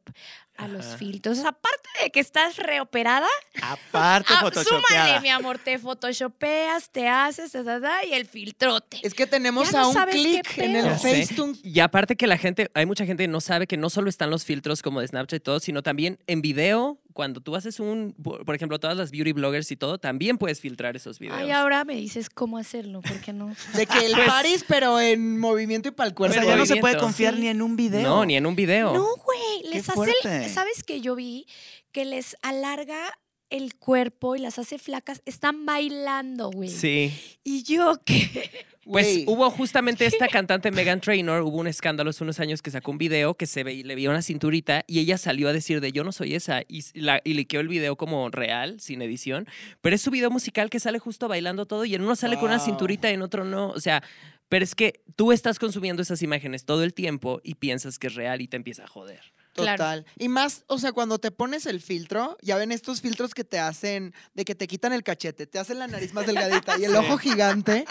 [0.60, 0.98] a los Ajá.
[0.98, 1.40] filtros.
[1.40, 3.28] Aparte de que estás reoperada,
[3.62, 4.82] Aparte, ah, photoshopeada.
[5.06, 9.00] súmale, mi amor, te photoshopeas, te haces, ta, ta, y el filtrote.
[9.04, 10.90] Es que tenemos Ya no a un clic en el.
[10.92, 11.58] Facetune.
[11.64, 14.30] Y aparte que la gente, hay mucha gente que no sabe que no solo están
[14.30, 18.14] los filtros como de Snapchat y todo, sino también en video, cuando tú haces un,
[18.22, 21.38] por ejemplo, todas las beauty bloggers y todo, también puedes filtrar esos videos.
[21.40, 23.48] Ay, ahora me dices cómo hacerlo, ¿por qué no?
[23.76, 26.34] De que el Pues- Paris, pero en movimiento y para el O cuerpo.
[26.36, 27.42] sea, ya no se puede confiar Sí.
[27.42, 28.02] ni en un video.
[28.02, 28.94] No, ni en un video.
[28.94, 31.48] No, güey, Qué les hace, el- ¿sabes que yo vi?
[31.92, 33.18] Que les alarga
[33.50, 35.22] el cuerpo y las hace flacas.
[35.26, 36.70] Están bailando, güey.
[36.70, 37.14] Sí.
[37.44, 38.68] Y yo que...
[38.84, 42.90] Pues hubo justamente esta cantante Megan Trainor, hubo un escándalo hace unos años que sacó
[42.90, 45.92] un video que se ve, le veía una cinturita y ella salió a decir de
[45.92, 49.48] yo no soy esa y, la, y liqueó el video como real, sin edición,
[49.82, 52.46] pero es su video musical que sale justo bailando todo y en uno sale con
[52.46, 54.02] una cinturita y en otro no, o sea,
[54.48, 58.16] pero es que tú estás consumiendo esas imágenes todo el tiempo y piensas que es
[58.16, 59.22] real y te empieza a joder.
[59.54, 59.78] Claro.
[59.78, 60.06] Total.
[60.18, 63.60] Y más, o sea, cuando te pones el filtro, ya ven estos filtros que te
[63.60, 66.96] hacen, de que te quitan el cachete, te hacen la nariz más delgadita y el
[66.96, 67.86] ojo gigante,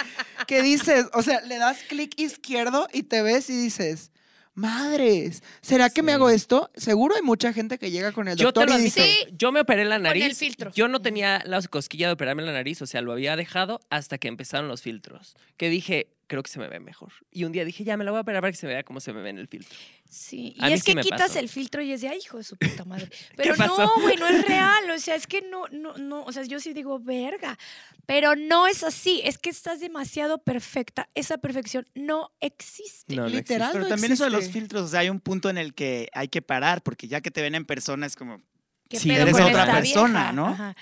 [0.46, 4.12] que dices, o sea, le das clic izquierdo y te ves y dices,
[4.54, 6.70] madres, ¿será que me hago esto?
[6.76, 9.34] Seguro hay mucha gente que llega con el Yo doctor te lo y dice, Sí.
[9.36, 10.36] yo me operé la el nariz.
[10.38, 10.70] filtro.
[10.74, 14.18] Yo no tenía la cosquilla de operarme la nariz, o sea, lo había dejado hasta
[14.18, 15.36] que empezaron los filtros.
[15.56, 17.12] Que dije, creo que se me ve mejor.
[17.32, 19.00] Y un día dije, ya me la voy a operar para que se vea cómo
[19.00, 19.76] se me ve en el filtro.
[20.08, 21.38] Sí, A y es sí que quitas pasó.
[21.40, 23.08] el filtro y es de, ay, hijo de su puta madre.
[23.36, 23.76] Pero pasó?
[23.78, 24.90] no, güey, no es real.
[24.94, 27.58] O sea, es que no, no, no, o sea, yo sí digo, verga.
[28.06, 31.08] Pero no es así, es que estás demasiado perfecta.
[31.14, 33.16] Esa perfección no existe.
[33.16, 33.70] No, no literal.
[33.72, 36.08] Pero no también eso de los filtros, o sea, hay un punto en el que
[36.12, 38.40] hay que parar, porque ya que te ven en persona es como,
[38.88, 40.32] ¿Qué Sí, pedo eres otra persona, vieja?
[40.32, 40.46] ¿no?
[40.48, 40.76] Ajá.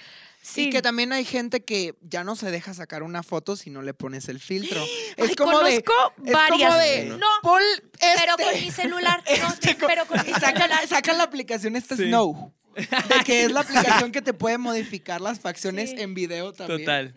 [0.48, 0.68] Sí.
[0.68, 3.82] Y que también hay gente que ya no se deja sacar una foto si no
[3.82, 4.80] le pones el filtro.
[4.82, 6.70] Ay, Es como de, conozco es varias.
[6.70, 7.61] como de, no, Pon
[7.98, 8.44] pero este".
[8.44, 9.24] con mi celular.
[9.42, 10.87] No, Este pero con mi celular.
[10.88, 12.04] sacan la aplicación esta Sí.
[12.04, 12.52] Snow.
[12.76, 15.96] De que es la aplicación que te puede modificar las facciones Sí.
[15.98, 16.80] en video también.
[16.80, 17.14] Total.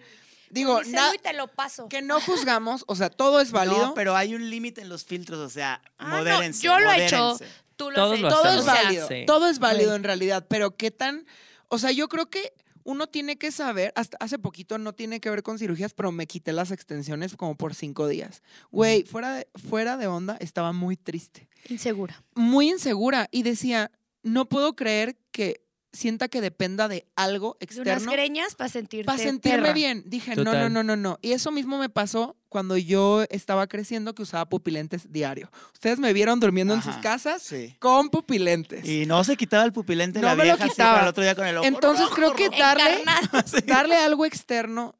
[0.49, 1.87] Digo, Con mi na- celu y te lo paso.
[1.89, 3.87] que no juzgamos, o sea, todo es válido.
[3.87, 6.63] no, pero hay un límite en los filtros, o sea, Ah, no, modérense.
[6.63, 7.37] yo lo he hecho.
[7.75, 9.07] Tú lo Todos lo todo es O sea, válido.
[9.07, 9.23] sí.
[9.27, 11.27] Todo es válido en realidad, pero qué tan,
[11.67, 12.51] o sea, yo creo que
[12.89, 16.25] uno tiene que saber, hasta hace poquito no tiene que ver con cirugías, pero me
[16.25, 18.41] quité las extensiones como por cinco días.
[18.71, 22.23] Güey, fuera de, fuera de onda, estaba muy triste, Insegura.
[22.33, 23.91] muy insegura y decía,
[24.23, 29.05] no puedo creer que sienta que dependa de algo De unas externo greñas para sentirte
[29.05, 29.73] para sentirme perra.
[29.73, 30.03] bien.
[30.05, 31.17] Dije, no, no, no, no, no.
[31.21, 35.49] Y eso mismo me pasó cuando yo estaba creciendo que usaba pupilentes diario.
[35.73, 37.75] Ustedes me vieron durmiendo en sus Ajá, casas Sí.
[37.79, 38.87] con pupilentes.
[38.87, 41.01] Y no se quitaba el pupilente No la me lo vieja así quitaba.
[41.01, 43.03] el otro día con el ojo Entonces rojo, creo que darle,
[43.67, 44.95] darle algo externo,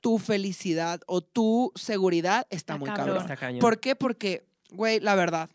[0.00, 3.06] tu felicidad o tu seguridad está Está muy cabrón.
[3.06, 3.22] cabrón.
[3.22, 3.60] Está cañón.
[3.60, 3.96] ¿Por qué?
[3.96, 5.48] Porque, güey, la verdad,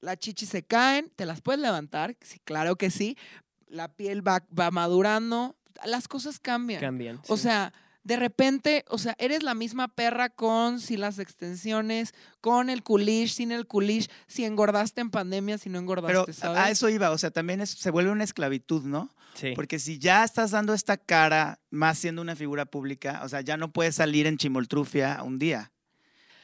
[0.00, 3.16] las chichis se caen, te las puedes levantar, sí, claro que sí.
[3.70, 6.80] La piel va, va madurando, las cosas cambian.
[6.80, 7.20] Cambian.
[7.28, 7.44] O sí.
[7.44, 7.72] sea,
[8.04, 13.32] de repente, o sea, eres la misma perra con, sin las extensiones, con el culish,
[13.34, 16.58] sin el culish, si engordaste en pandemia, si no engordaste, Pero ¿sabes?
[16.58, 19.14] a eso iba, o sea, también es- se vuelve una esclavitud, ¿no?
[19.34, 19.52] Sí.
[19.54, 23.56] Porque si ya estás dando esta cara, más siendo una figura pública, o sea, ya
[23.56, 25.70] no puedes salir en chimoltrufia un día.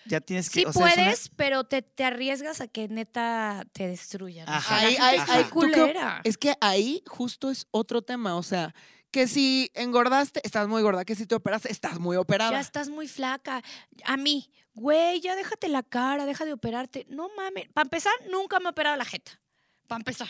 [0.07, 0.61] Ya tienes que.
[0.61, 4.49] Sí o sea, una- puedes, pero te, te arriesgas a que neta te destruyan.
[4.49, 4.77] Ajá.
[4.77, 6.21] la Ahí- gente ahí- es ahí- muy ¿tú qué- culera.
[6.25, 8.75] Es que ahí justo es otro tema, o sea,
[9.11, 12.51] que si engordaste, estás muy gorda, que si te operaste, estás muy operada.
[12.53, 13.63] Ya estás muy flaca.
[14.05, 17.07] A mí, güey, ya déjate la cara, deja de operarte.
[17.09, 17.69] No mames.
[17.73, 19.41] Para empezar, nunca me he operado la jeta.
[19.87, 20.29] Para empezar.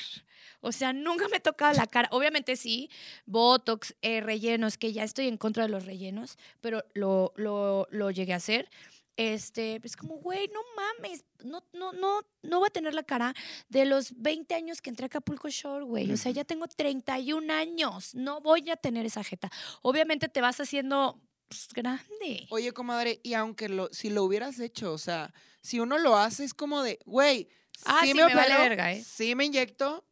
[0.60, 2.08] O sea, nunca me he tocado la cara.
[2.10, 2.90] Obviamente sí,
[3.24, 8.10] Botox, eh, rellenos, que ya estoy en contra de los rellenos, pero lo, lo, lo
[8.10, 8.68] llegué a hacer.
[9.16, 13.34] Este, es como, güey, no mames, no, no, no, no voy a tener la cara
[13.68, 16.10] de los 20 años que entré a Acapulco Shore, güey.
[16.12, 19.50] O sea, ya tengo 31 años, no voy a tener esa jeta.
[19.82, 22.46] Obviamente te vas haciendo pues, grande.
[22.50, 26.44] Oye, comadre, y aunque lo, si lo hubieras hecho, o sea, si uno lo hace,
[26.44, 27.48] es como de, güey,
[27.84, 29.02] Ah, sí, sí, me, me vale verga, ¿eh?
[29.04, 30.04] sí me inyecto,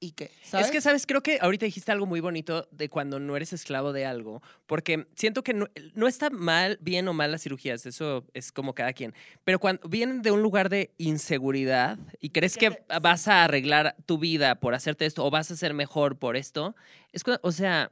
[0.00, 0.66] y qué, ¿sabes?
[0.66, 1.06] Es que, ¿sabes?
[1.06, 5.06] Creo que ahorita dijiste algo muy bonito de cuando no eres esclavo de algo, porque
[5.16, 8.92] siento que no, no está mal, bien o mal las cirugías, eso es como cada
[8.92, 9.12] quien,
[9.44, 13.96] pero cuando vienen de un lugar de inseguridad y crees Que te- vas a arreglar
[14.06, 16.76] tu vida por hacerte esto o vas a ser mejor por esto,
[17.12, 17.90] es, o sea,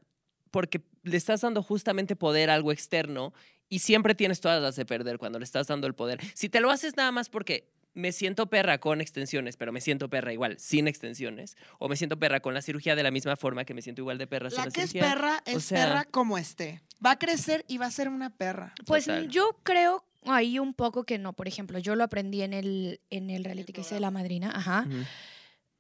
[0.51, 3.35] porque le estás dando justamente poder a algo externo
[3.69, 6.21] y siempre tienes todas las de perder cuando le estás dando el poder.
[6.35, 10.09] Si te lo haces nada más porque me siento perra con extensiones, pero me siento
[10.09, 13.65] perra igual sin extensiones, o me siento perra con la cirugía de la misma forma
[13.65, 15.11] que me siento igual de perra sin La la que es cirugía.
[15.15, 16.83] perra es sea- perra como esté.
[17.05, 18.75] Va a crecer y va a ser una perra.
[18.87, 19.29] Pues Total.
[19.29, 21.33] yo creo ahí un poco que no.
[21.33, 24.51] Por ejemplo, yo lo aprendí en el, en el reality que hice de la madrina.
[24.55, 24.87] Ajá.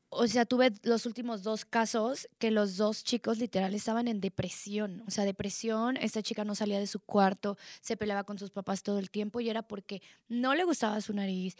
[0.09, 5.02] O sea, tuve los últimos dos casos que los dos chicos literal estaban en depresión.
[5.07, 8.83] O sea, depresión, esta chica no salía de su cuarto, se peleaba con sus papás
[8.83, 11.57] todo el tiempo y era porque no le gustaba su nariz,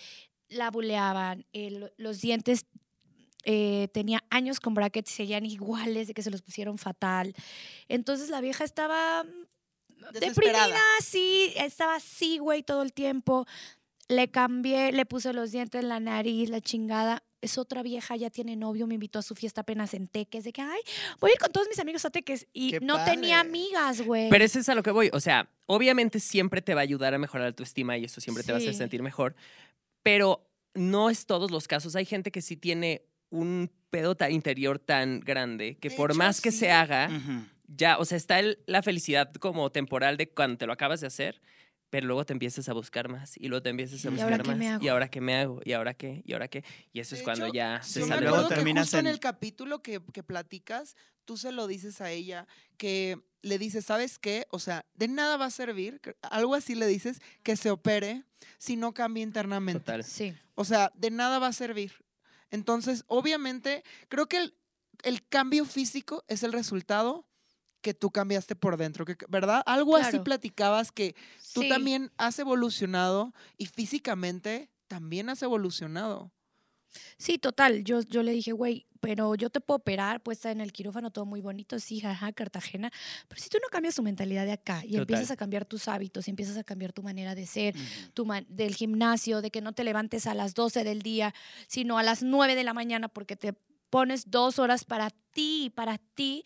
[0.49, 2.67] la buleaban, el- los dientes
[3.45, 7.33] eh, tenía años con brackets, seguían iguales de que se los pusieron fatal.
[7.89, 10.65] Entonces la vieja estaba mm, Desesperada.
[10.67, 13.47] deprimida, sí, estaba así, güey, todo el tiempo.
[14.09, 17.23] Le cambié, le puse los dientes en la nariz, la chingada.
[17.41, 20.53] Es otra vieja, ya tiene novio, me invitó a su fiesta apenas en Teques, de
[20.53, 20.81] que, ay,
[21.21, 22.47] voy a ir con todos mis amigos a Teques.
[22.53, 24.29] Y Qué no tenía amigas, güey.
[24.31, 25.11] Pero eso es a lo que voy.
[25.13, 28.43] O sea, obviamente siempre te va a ayudar a mejorar tu estima y eso siempre
[28.43, 29.37] te va a hacer sentir mejor.
[30.07, 31.97] Pero no es todos los casos.
[31.97, 36.19] Hay gente que sí tiene un pedo ta- interior tan grande que De por hecho,
[36.19, 36.59] más que sí.
[36.59, 37.11] se haga,
[37.66, 41.09] ya, o sea, está el- la felicidad como temporal de cuando te lo acabas de
[41.09, 41.40] hacer,
[41.90, 44.42] pero luego te empiezas a buscar más y luego te empiezas a ¿Y buscar ahora
[44.45, 44.59] qué más.
[44.59, 44.85] me hago?
[44.85, 45.61] ¿Y ahora qué me hago?
[45.64, 46.23] ¿Y ahora qué?
[46.25, 46.62] ¿Y ahora qué?
[46.92, 48.27] Y eso De es cuando hecho, ya sí, se sale.
[48.29, 52.47] Luego que terminas en- el capítulo que, que platicas, tú se lo dices a ella,
[52.77, 54.47] que le dices, ¿sabes qué?
[54.51, 58.25] O sea, de nada va a servir, algo así le dices, que se opere
[58.59, 59.81] si no cambia internamente.
[59.81, 60.05] Total.
[60.05, 60.35] Sí.
[60.55, 61.93] O sea, de nada va a servir.
[62.51, 64.55] Entonces, obviamente, creo que el,
[65.03, 67.27] el cambio físico es el resultado
[67.83, 69.63] que tú cambiaste por dentro, que, ¿verdad?
[69.67, 71.15] Algo así platicabas que
[71.55, 71.69] tú Sí.
[71.69, 76.33] también has evolucionado y físicamente también has evolucionado.
[77.18, 77.85] Sí, total.
[77.85, 81.11] Yo, yo le dije, güey, pero yo te puedo operar, pues está en el quirófano
[81.11, 82.90] todo muy bonito, sí, jaja, Cartagena.
[83.29, 85.01] Pero si tú no cambias tu mentalidad de acá y Total.
[85.03, 87.75] empiezas a cambiar tus hábitos y empiezas a cambiar tu manera de ser,
[88.14, 91.35] tu man- del gimnasio, de que no te levantes a las 12 del día,
[91.68, 93.53] sino a las 9 de la mañana porque te
[93.90, 96.42] pones dos horas para ti, para ti,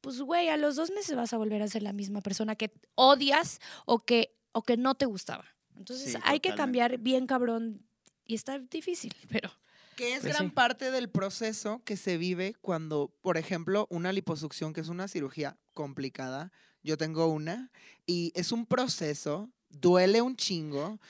[0.00, 2.72] pues güey, a los dos meses vas a volver a ser la misma persona que
[2.94, 5.44] odias o que, o que no te gustaba.
[5.76, 7.84] Entonces Sí, hay que cambiar bien cabrón
[8.24, 9.50] y está difícil, pero...
[9.98, 10.52] Que es Pues gran sí.
[10.52, 15.56] parte del proceso que se vive cuando, por ejemplo, una liposucción, que es una cirugía
[15.74, 16.52] complicada,
[16.84, 17.72] yo tengo una,
[18.06, 21.00] y es un proceso, duele un chingo,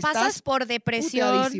[0.00, 1.52] Pasas Estás por depresión,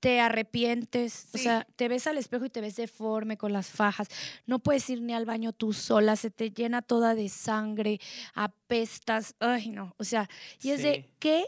[0.00, 4.08] te arrepientes, o sea, te ves al espejo y te ves deforme con las fajas,
[4.46, 8.00] no puedes ir ni al baño tú sola, se te llena toda de sangre,
[8.34, 10.28] apestas, ay no, o sea,
[10.60, 11.08] y es de.
[11.20, 11.44] ¿qué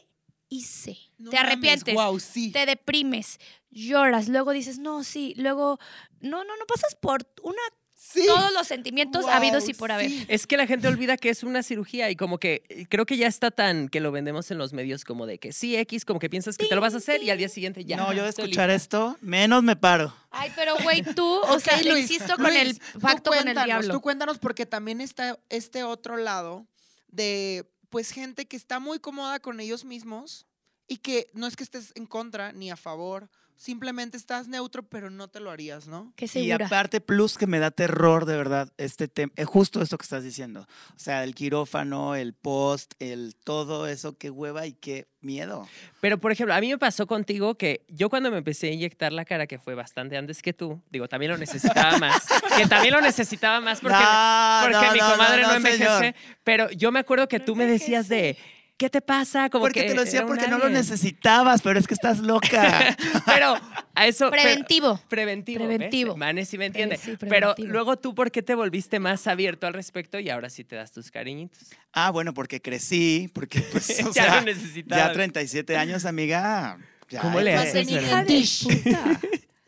[0.52, 0.98] hice?
[1.18, 2.50] No te mames, arrepientes, sí.
[2.52, 3.38] te deprimes,
[3.70, 5.78] lloras, luego dices, no, sí, luego,
[6.20, 7.60] no, no, no pasas por una,
[7.94, 8.24] Sí.
[8.26, 10.10] todos los sentimientos habidos y por haber.
[10.10, 10.24] sí.
[10.28, 13.16] Es que la gente olvida que es una cirugía y como que eh, creo que
[13.16, 16.18] ya está tan que lo vendemos en los medios como de que sí, X, como
[16.18, 17.96] que piensas que te lo vas a hacer y al día siguiente ya.
[17.96, 20.12] no, yo de escuchar esto, menos me paro.
[20.32, 23.46] Ay, pero güey, tú, o sea, Ok, le Luis, insisto con Luis, el pacto con
[23.46, 23.94] el diablo.
[23.94, 26.66] Tú cuéntanos porque también está este otro lado
[27.06, 30.46] de pues gente que está muy cómoda con ellos mismos
[30.88, 35.08] y que no es que estés en contra ni a favor, simplemente estás neutro, pero
[35.10, 36.12] no te lo harías, ¿no?
[36.16, 36.66] Qué Y segura.
[36.66, 40.66] aparte, plus que me da terror, de verdad, este tema, justo esto que estás diciendo.
[40.96, 45.68] O sea, el quirófano, el post, el todo eso, qué hueva y qué miedo.
[46.00, 49.12] Pero, por ejemplo, a mí me pasó contigo que yo cuando me empecé a inyectar
[49.12, 52.94] la cara, que fue bastante antes que tú, digo, también lo necesitaba más, que también
[52.94, 55.84] lo necesitaba más porque, No, porque no, mi comadre no, no, envejece.
[55.98, 56.14] señor.
[56.42, 58.36] Pero yo me acuerdo que No tú me decías de,
[58.82, 59.48] ¿qué te pasa?
[59.48, 62.96] Como Porque que te lo decía porque no lo necesitabas, pero es que estás loca.
[63.26, 63.54] Pero
[63.94, 64.28] a eso...
[64.28, 65.00] pero- Preventivo.
[65.08, 65.64] Preventivo.
[65.64, 66.12] Preventivo.
[66.14, 66.18] ¿ves?
[66.18, 66.96] Mane sí me entiende.
[66.96, 70.64] sí, Pero luego tú, ¿por qué te volviste más abierto al respecto y ahora sí
[70.64, 71.60] te das tus cariñitos?
[71.92, 75.06] ah, bueno, porque crecí, porque pues, o ya sea, lo necesitaba.
[75.06, 76.76] ya 37 años, amiga.
[77.08, 78.66] Ya ¿Cómo le haces.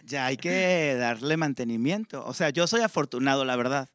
[0.07, 2.27] Ya hay que darle mantenimiento.
[2.27, 3.88] O sea, yo soy afortunado, la verdad,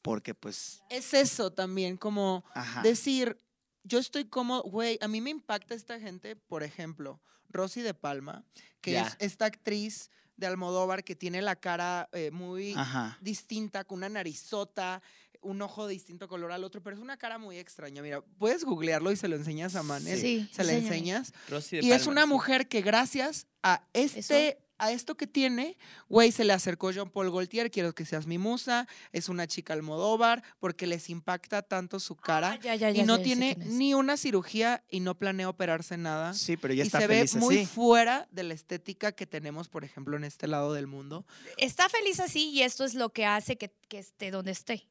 [0.00, 2.82] porque pues, Es eso también, como ajá.
[2.82, 3.36] decir,
[3.82, 8.44] yo estoy como, güey, a mí me impacta esta gente, por ejemplo, Rosy de Palma,
[8.80, 13.18] que es esta actriz de Almodóvar que tiene la cara eh, muy Ajá.
[13.20, 15.02] distinta, con una narizota,
[15.42, 18.02] un ojo de distinto color al otro, pero es una cara muy extraña.
[18.02, 20.20] Mira, puedes googlearlo y se lo enseñas a Manel.
[20.20, 20.96] Sí, se le enséñame.
[20.96, 21.32] enseñas.
[21.48, 22.28] Rosy de Y es una sí.
[22.28, 25.76] mujer que gracias a este a esto que tiene,
[26.08, 29.74] güey, se le acercó Jean Paul Gaultier, quiero que seas mi musa, es una chica
[29.74, 32.52] Almodóvar, porque les impacta tanto su cara.
[32.52, 36.32] Ah, ya, ya, y no tiene ni una cirugía y no planea operarse nada.
[36.32, 39.68] Sí, pero ya y está se ve feliz muy fuera de la estética que tenemos,
[39.68, 41.26] por ejemplo, en este lado del mundo.
[41.58, 44.88] Está feliz así y esto es lo que hace que, que esté donde esté.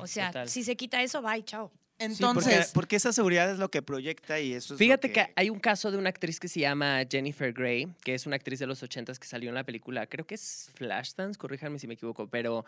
[0.00, 0.48] O sea, Total.
[0.48, 1.70] si se quita eso, bye, chao.
[1.98, 5.10] Sí, porque, Entonces, porque esa seguridad es lo que proyecta y eso es lo Fíjate
[5.10, 5.32] que...
[5.34, 8.60] hay un caso de una actriz que se llama Jennifer Grey, que es una actriz
[8.60, 11.94] de los ochentas que salió en la película, creo que es Flashdance, corríjanme si me
[11.94, 12.64] equivoco, pero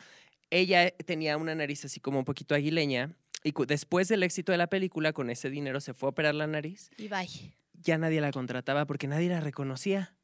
[0.50, 3.14] ella tenía una nariz así como un poquito aguileña
[3.44, 6.46] y después del éxito de la película, con ese dinero se fue a operar la
[6.46, 7.54] nariz, Y bye.
[7.82, 10.14] ya nadie la contrataba porque nadie la reconocía.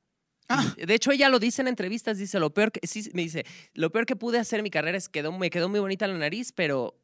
[0.49, 0.75] Ah.
[0.77, 3.45] De hecho, ella lo dice en entrevistas, dice, lo peor que, sí, me dice,
[3.75, 6.07] lo peor que pude hacer en mi carrera es que quedó, me quedó muy bonita
[6.07, 6.95] la nariz, pero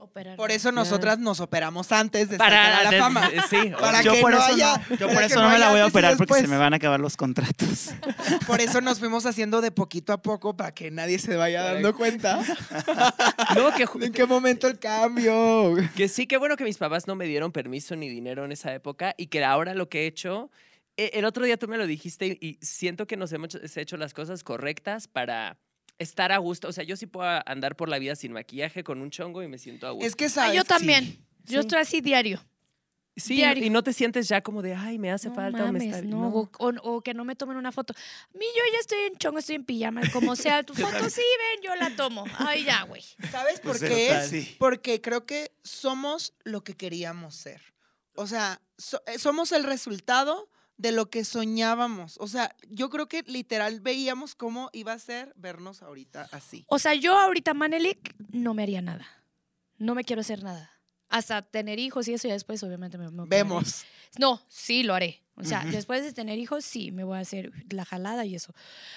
[0.00, 0.36] Operar.
[0.36, 3.28] por eso nosotras nos operamos antes de para a la de- fama.
[3.50, 5.58] sí, Para yo que por no eso haya- no, yo por eso no no me
[5.58, 7.90] la voy a operar porque se me van a acabar los contratos.
[8.46, 11.94] Por eso nos fuimos haciendo de poquito a poco para que nadie se vaya dando
[11.94, 12.40] cuenta
[13.56, 15.74] no, que, en qué momento el cambio.
[15.96, 18.72] Que sí, qué bueno que mis papás no me dieron permiso ni dinero en esa
[18.74, 20.50] época y que ahora lo que he hecho,
[20.96, 23.96] e- el otro día tú me lo dijiste y, y siento que nos hemos hecho
[23.96, 25.58] las cosas correctas para
[25.98, 26.68] estar a gusto.
[26.68, 29.48] O sea, yo sí puedo andar por la vida sin maquillaje, con un chongo y
[29.48, 30.06] me siento a gusto.
[30.06, 30.56] Es que Ah, sabes.
[30.56, 31.04] yo también.
[31.44, 31.66] Yo Sí.
[31.66, 32.44] estoy así diario.
[33.16, 33.64] sí, diario.
[33.66, 36.02] y no te sientes ya como de, ay, me hace no falta o me está
[36.02, 36.10] bien.
[36.10, 37.92] no, O, o- o que no me tomen una foto.
[37.92, 40.62] A mí yo ya estoy en chongo, estoy en pijama, como sea.
[40.66, 42.24] Tu foto sí, ven, yo la tomo.
[42.38, 43.02] Ay, ya, güey.
[43.32, 44.20] ¿Sabes por Pues, qué?
[44.28, 44.54] sí.
[44.60, 47.60] Porque creo que somos lo que queríamos ser.
[48.14, 50.48] O sea, so- eh, somos el resultado
[50.78, 52.16] de lo que soñábamos.
[52.18, 56.64] O sea, yo creo que literal veíamos cómo iba a ser vernos ahorita así.
[56.68, 59.06] O sea, yo ahorita, Manelik, no me haría nada.
[59.76, 60.72] No me quiero hacer nada.
[61.08, 63.08] Hasta tener hijos y eso, ya después, obviamente, me.
[63.26, 63.84] Vemos.
[64.18, 65.22] No, sí lo haré.
[65.34, 68.52] O sea, después de tener hijos, sí, me voy a hacer la jalada y eso.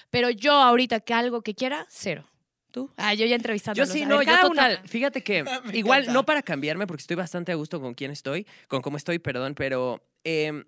[0.10, 2.28] Pero yo ahorita que algo que quiera, cero.
[2.72, 2.90] ¿Tú?
[2.96, 3.78] Ah, yo ya entrevistando.
[3.78, 4.80] Yo sí, no, yo total.
[4.86, 8.82] Fíjate que igual, no para cambiarme, porque estoy bastante a gusto con quién estoy, con
[8.82, 10.64] cómo estoy, perdón, pero, em,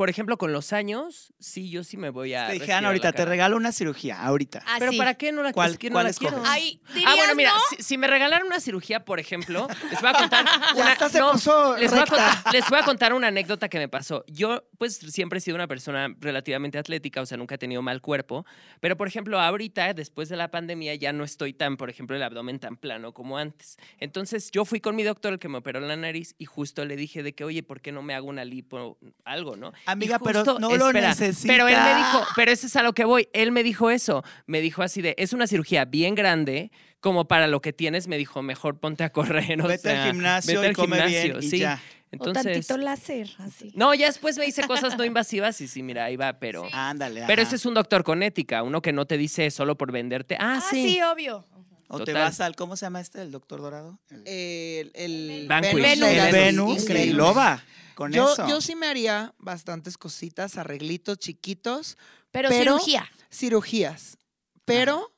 [0.00, 2.46] por ejemplo, con los años, sí, yo sí me voy a.
[2.46, 4.62] Te dije, Ana, ahorita te regalo una cirugía, ahorita.
[4.66, 4.96] Ah, Pero sí.
[4.96, 6.32] ¿para qué no la, ¿Cuál- es que no cuál la escoges?
[6.32, 6.48] quiero?
[6.50, 7.60] Ay, Ah, bueno, mira, ¿no?
[7.76, 11.10] si, si me regalaran una cirugía, por ejemplo, les voy a contar Ya una, hasta
[11.10, 12.16] se no, puso les, voy a recta.
[12.34, 14.24] contar, les voy a contar una anécdota que me pasó.
[14.26, 18.00] Yo, pues, siempre he sido una persona relativamente atlética, o sea, nunca he tenido mal
[18.00, 18.46] cuerpo.
[18.80, 22.22] Pero, por ejemplo, ahorita, después de la pandemia, ya no estoy tan, por ejemplo, el
[22.22, 23.76] abdomen tan plano como antes.
[23.98, 26.96] Entonces, yo fui con mi doctor, el que me operó la nariz, y justo le
[26.96, 28.96] dije de que, oye, ¿por qué no me hago una lipo,
[29.26, 29.74] algo, no?
[29.90, 31.52] Y Amiga, pero no lo necesita.
[31.52, 33.28] Pero él me dijo, pero ese es a lo que voy.
[33.32, 34.22] Él me dijo eso.
[34.46, 36.70] Me dijo así de, es una cirugía bien grande,
[37.00, 39.60] como para lo que tienes, me dijo, mejor ponte a correr.
[39.62, 41.64] o vete sea, al gimnasio vete y al come bien y sí.
[41.64, 41.68] o
[42.12, 43.72] Entonces, tantito láser, así.
[43.74, 46.66] no, ya después me hice cosas no invasivas y sí, mira, ahí va, pero...
[46.72, 47.22] Ándale.
[47.26, 47.48] Pero ajá.
[47.48, 50.36] ese es un doctor con ética, uno que no te dice solo por venderte.
[50.38, 50.88] Ah, Ah, sí.
[50.88, 51.44] sí, obvio.
[51.92, 53.20] O te vas al, ¿cómo se llama este?
[53.20, 53.98] ¿El doctor dorado?
[54.10, 55.48] El, El, el.
[55.48, 56.08] Venus Venus.
[56.08, 57.14] el Venus.
[57.14, 57.62] Loba.
[57.94, 58.48] Con Yo, eso.
[58.48, 61.98] yo sí me haría bastantes cositas, arreglitos chiquitos,
[62.30, 63.10] Pero, Pero- cirugía.
[63.30, 64.16] cirugías.
[64.64, 65.12] Pero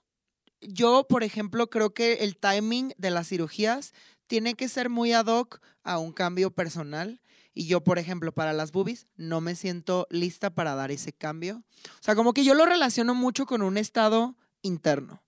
[0.61, 3.93] yo, por ejemplo, creo que el timing de las cirugías
[4.27, 7.21] tiene que ser muy ad hoc a un cambio personal.
[7.55, 11.63] Y yo, por ejemplo, para las boobies, no me siento lista para dar ese cambio.
[11.87, 15.23] O sea, como que yo lo relaciono mucho con un estado interno.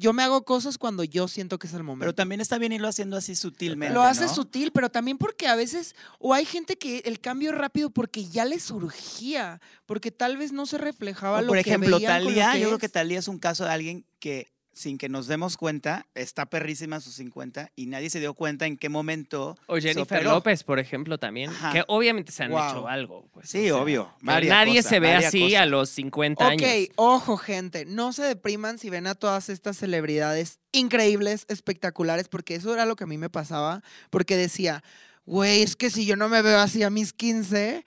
[0.00, 2.04] Yo me hago cosas cuando yo siento que es el momento.
[2.04, 3.92] Pero también está bien irlo haciendo así sutilmente.
[3.92, 4.34] Lo hace ¿no?
[4.34, 8.24] sutil, pero también porque a veces, o hay gente que el cambio es rápido porque
[8.24, 12.22] ya le surgía, porque tal vez no se reflejaba O, lo por que ejemplo, veían
[12.24, 14.98] con lo Talía, que yo creo que Talía es un caso de alguien que sin
[14.98, 18.76] que nos demos cuenta, está perrísima a sus 50 y nadie se dio cuenta en
[18.76, 20.22] qué momento O Jennifer.
[20.24, 21.50] López, por ejemplo, también.
[21.50, 21.72] Ajá.
[21.72, 22.68] Que obviamente se han Wow.
[22.68, 23.28] hecho algo.
[23.32, 24.14] pues, Sí, o sea, obvio.
[24.22, 26.88] nadie se ve así a los 50 Ok, años.
[26.96, 32.72] ojo, gente, no se depriman si ven a todas estas celebridades increíbles, espectaculares, porque eso
[32.72, 34.82] era lo que a mí me pasaba, porque decía,
[35.26, 37.84] güey, es que si yo no me veo así a mis 15,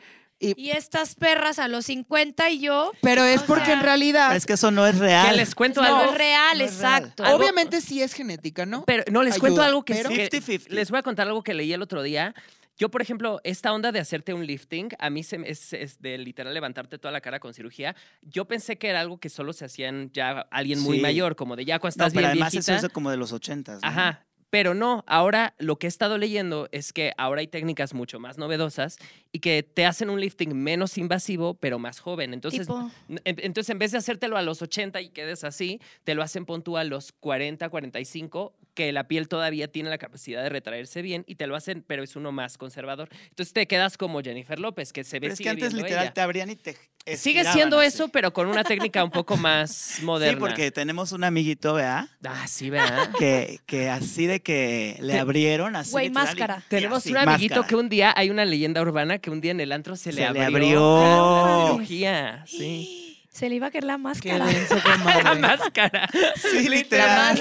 [0.50, 2.92] y, Y estas perras a los 50 y yo.
[3.02, 5.30] pero es porque en realidad, es que eso no es real.
[5.30, 6.12] Que les cuento No, algo.
[6.12, 7.04] es real, no es real.
[7.04, 7.24] exacto.
[7.36, 8.84] obviamente sí es genética, ¿no?
[8.86, 10.70] Pero no, les cuento algo que, pero- que- 50-50.
[10.70, 12.34] Les voy a contar algo que leí el otro día.
[12.76, 16.02] Yo, por ejemplo, esta onda de hacerte un lifting, a mí se me- es, es
[16.02, 17.96] de literal levantarte toda la cara con cirugía.
[18.24, 21.02] Yo pensé que era algo que solo se hacían ya alguien muy Sí.
[21.04, 22.76] mayor, como de ya cuando No, estás pero bien además viejita.
[22.76, 23.74] eso es como de los 80.
[23.74, 23.80] ¿no?
[23.84, 24.26] Ajá.
[24.54, 28.38] Pero no, ahora lo que he estado leyendo es que ahora hay técnicas mucho más
[28.38, 29.00] novedosas
[29.32, 32.36] y que te hacen un lifting menos invasivo, pero más joven.
[32.36, 32.92] Entonces, Tipo,
[33.26, 36.62] Entonces, en vez de hacértelo a los 80 y quedes así, te lo hacen pon
[36.62, 41.24] tú a los 40, 45, que la piel todavía tiene la capacidad de retraerse bien
[41.28, 43.10] y te lo hacen, pero es uno más conservador.
[43.30, 46.04] Entonces te quedas como Jennifer López, que se ve Pero es que sigue antes literal
[46.06, 46.14] ella.
[46.14, 46.76] te abrían y te
[47.18, 47.88] Sigue siendo así.
[47.90, 50.34] eso, pero con una técnica un poco más moderna.
[50.34, 52.08] Sí, porque tenemos un amiguito, ¿verdad?
[52.24, 53.10] Ah, sí, ¿verdad?
[53.20, 55.92] Que, que así de que le abrieron así.
[55.92, 56.64] Güey, máscara.
[56.66, 57.68] y Tenemos así, un amiguito máscara.
[57.68, 60.14] que un día, hay una leyenda urbana que un día en el antro se, Se
[60.14, 60.48] le le abrió.
[60.48, 61.58] abrió.
[61.58, 63.03] la cirugía, sí.
[63.34, 64.46] Se le iba a caer la Qué máscara.
[65.24, 66.08] La máscara.
[66.36, 67.40] Sí, literal.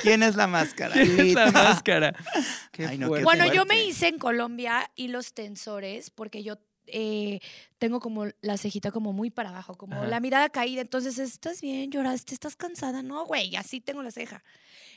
[0.00, 0.94] ¿Quién es la máscara?
[0.96, 2.14] la máscara.
[2.72, 3.24] Qué Ay, no, qué fuerte.
[3.24, 7.40] Bueno, yo me hice en Colombia y los tensores porque yo eh,
[7.78, 10.06] tengo como la cejita como muy para abajo, como Ajá.
[10.06, 10.80] la mirada caída.
[10.80, 11.90] Entonces, ¿estás bien?
[11.90, 12.32] ¿Lloraste?
[12.32, 13.02] ¿Estás cansada?
[13.02, 14.42] No, güey, así tengo la ceja.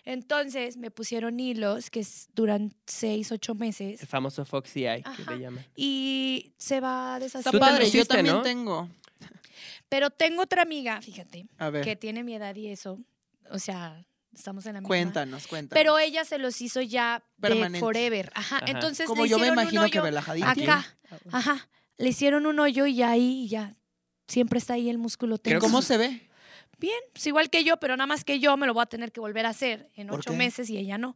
[0.06, 5.24] Entonces me pusieron hilos que es- duran seis, ocho meses El famoso Foxy Eye, que
[5.36, 5.66] le llaman.
[5.76, 7.52] y se va Está deshaciendo.
[7.52, 8.42] Te padre, yo también ¿no?
[8.42, 8.90] tengo.
[9.90, 13.00] Pero tengo otra amiga, fíjate, A ver, que tiene mi edad y eso.
[13.50, 14.88] O sea, estamos en la misma.
[14.88, 15.80] cuéntanos, cuéntanos.
[15.80, 18.32] Pero ella se los hizo ya de forever.
[18.36, 18.58] Ajá.
[18.58, 18.66] Ajá.
[18.68, 20.52] Entonces Como le yo me hicieron un imagino que hoyo relajadita.
[20.52, 20.98] acá.
[21.32, 21.70] Ajá.
[21.98, 23.76] Le hicieron un hoyo y ya ahí y ya.
[24.28, 25.60] Siempre está ahí el músculo tenso.
[25.62, 26.30] ¿Cómo se ve?
[26.80, 29.12] Bien, pues igual que yo, pero nada más que yo me lo voy a tener
[29.12, 30.38] que volver a hacer en ¿Por ocho qué?
[30.38, 31.16] meses y ella no.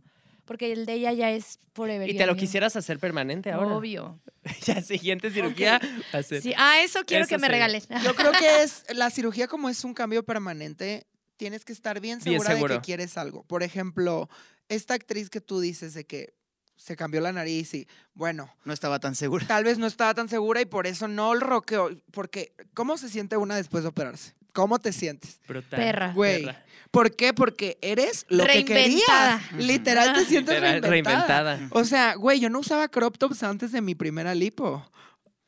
[0.51, 2.09] Porque el de ella ya es forever.
[2.09, 3.73] Y te lo quisieras hacer permanente ahora.
[3.73, 4.19] Obvio.
[4.65, 5.79] ya, siguiente cirugía.
[6.11, 6.41] hacer.
[6.41, 6.53] Sí.
[6.57, 7.51] Ah, eso quiero Eso que me sí.
[7.53, 7.81] regalen.
[8.03, 12.19] Yo creo que es la cirugía como es un cambio permanente, tienes que estar bien
[12.19, 13.43] Bien segura de que quieres algo.
[13.45, 14.27] Por ejemplo,
[14.67, 16.33] esta actriz que tú dices de que
[16.75, 19.47] se cambió la nariz y bueno, No estaba tan segura.
[19.47, 23.07] tal vez no estaba tan segura y por eso no el roqueo, porque ¿cómo se
[23.07, 24.33] siente una después de operarse?
[24.53, 25.39] ¿Cómo te sientes?
[25.47, 25.79] Brutal.
[25.79, 26.11] Perra.
[26.13, 26.65] Güey, Perra.
[26.91, 27.33] ¿Por qué?
[27.33, 29.39] Porque eres lo que Reinventada.
[29.49, 29.65] querías.
[29.65, 31.55] Literal te sientes Literal, reinventada.
[31.55, 31.79] reinventada.
[31.79, 34.85] O sea, güey, yo no usaba crop tops antes de mi primera lipo.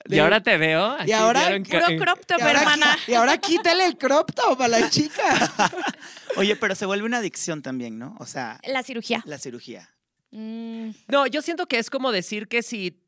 [0.06, 0.86] Y ahora te veo.
[1.00, 2.98] así ahora Puro ca- crop top, Y ahora, hermana.
[3.08, 5.24] y ahora quítale el crop top a la chica.
[6.36, 8.16] Oye, pero se vuelve una adicción también, ¿no?
[8.20, 9.22] O sea, La cirugía.
[9.26, 9.90] la cirugía.
[10.32, 13.02] Mm, No, yo siento que es como decir que si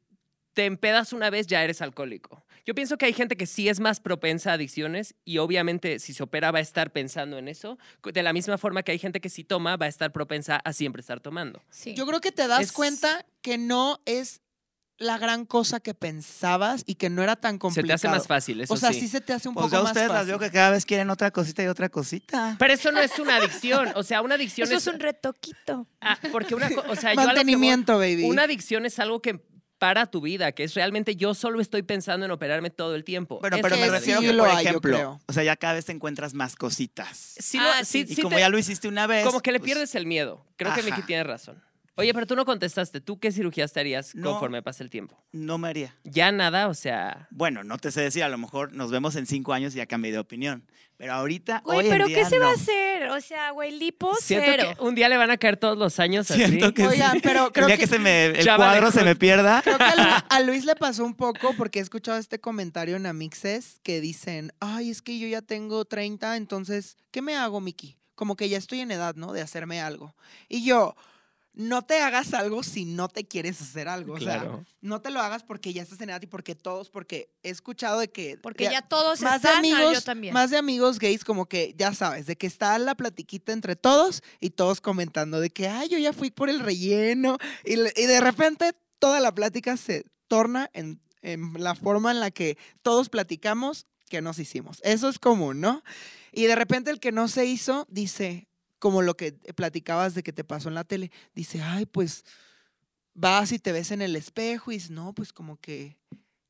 [0.54, 2.45] te empedas una vez ya eres alcohólico.
[2.66, 6.14] Yo pienso que hay gente que sí es más propensa a adicciones y obviamente si
[6.14, 9.22] se opera va a estar pensando en eso, de la misma forma que hay gente
[9.22, 11.62] que si toma va a estar propensa a siempre estar tomando.
[11.70, 11.94] sí.
[11.94, 14.42] Yo creo que te das Es- cuenta que no es
[14.98, 17.88] la gran cosa que pensabas y que no era tan Se complicado.
[17.88, 19.02] te hace más fácil, eso O sea, sí.
[19.02, 20.30] sí se te hace un Pues poco ya más ustedes las fácil.
[20.30, 22.56] veo que cada vez quieren otra cosita y otra cosita.
[22.58, 24.88] Pero eso no es una adicción, o sea, una adicción Eso es...
[24.88, 25.86] es un retoquito.
[26.00, 28.24] Ah, porque una, o sea, yo a lo que voy- Mantenimiento, baby.
[28.24, 29.42] una adicción es algo que
[29.86, 33.40] para tu vida, que es realmente yo solo estoy pensando en operarme todo el tiempo.
[33.40, 35.56] Bueno, Es pero que me sí refiero que, lo por hay, ejemplo, o sea, ya
[35.56, 37.36] cada vez te encuentras más cositas.
[37.38, 39.24] Sí, lo- Ah, sí, Y sí como te- ya lo hiciste una vez.
[39.24, 40.44] Como que le pues, pierdes el miedo.
[40.58, 41.06] Creo que Miki Ajá.
[41.06, 41.62] tiene razón.
[41.98, 43.00] Oye, pero tú no contestaste.
[43.00, 44.32] ¿Tú qué cirugías te harías No.
[44.32, 45.24] conforme pasa el tiempo?
[45.32, 45.96] No me haría.
[46.04, 47.28] Ya nada, o sea.
[47.32, 49.86] Bueno, no te sé decir, a lo mejor nos vemos en cinco años y ya
[49.86, 50.66] cambié de opinión.
[50.98, 53.10] Pero ahorita, Güey, hoy en pero día, ¿qué se va a hacer?
[53.10, 54.74] O sea, güey, lipo Siento cero.
[54.78, 56.74] que un día le van a caer todos los años Siento así.
[56.74, 57.20] que Oigan, sí.
[57.22, 59.62] pero creo el día que- que, se me, el cuadro se me pierda.
[59.62, 62.96] Creo que a, Lu- a Luis le pasó un poco porque he escuchado este comentario
[62.96, 67.60] en Amixes que dicen, ay, es que yo ya tengo 30, entonces, ¿qué me hago,
[67.60, 67.98] Miki?
[68.16, 69.34] Como que ya estoy en edad, ¿no?
[69.34, 70.16] De hacerme algo.
[70.48, 70.96] Y yo,
[71.56, 74.14] no te hagas algo si no te quieres hacer algo.
[74.16, 74.66] O sea, Claro.
[74.82, 78.00] no te lo hagas porque ya estás en edad y porque todos, porque he escuchado
[78.00, 78.38] de que...
[78.38, 80.34] Porque de- ya todos más de están, ah, amigos, yo también.
[80.34, 84.22] más de amigos gays como que ya sabes, de que está la platiquita entre todos
[84.40, 88.22] y todos comentando de que, ay, yo ya fui por el relleno y, y de
[88.22, 93.88] repente toda la plática se torna en, en la forma en la que todos platicamos
[94.10, 94.80] que nos hicimos.
[94.84, 95.84] Eso es común, ¿no?
[96.32, 98.48] Y de repente el que no se hizo dice,
[98.80, 102.24] como lo que platicabas de que te pasó en la tele, dice, ay, pues
[103.14, 105.98] vas y te ves en el espejo y dices, no, pues como que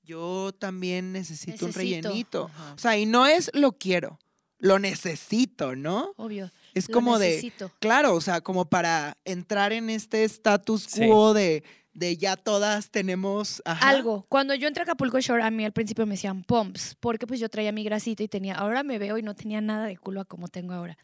[0.03, 2.45] yo también necesito, un rellenito.
[2.53, 2.73] Ajá.
[2.73, 4.19] O sea, y no es lo quiero,
[4.59, 6.13] lo necesito, ¿no?
[6.17, 6.51] Obvio.
[6.73, 11.07] Es lo como de, claro, o sea, como para entrar en este status Sí.
[11.07, 11.63] quo de,
[11.93, 13.87] de ya todas tenemos ajá.
[13.89, 14.25] Algo.
[14.27, 17.39] Cuando yo entré a Acapulco Shore, a mí al principio me decían pumps, porque pues
[17.39, 20.21] yo traía mi grasita y tenía, ahora me veo y no tenía nada de culo
[20.21, 20.97] a como tengo ahora.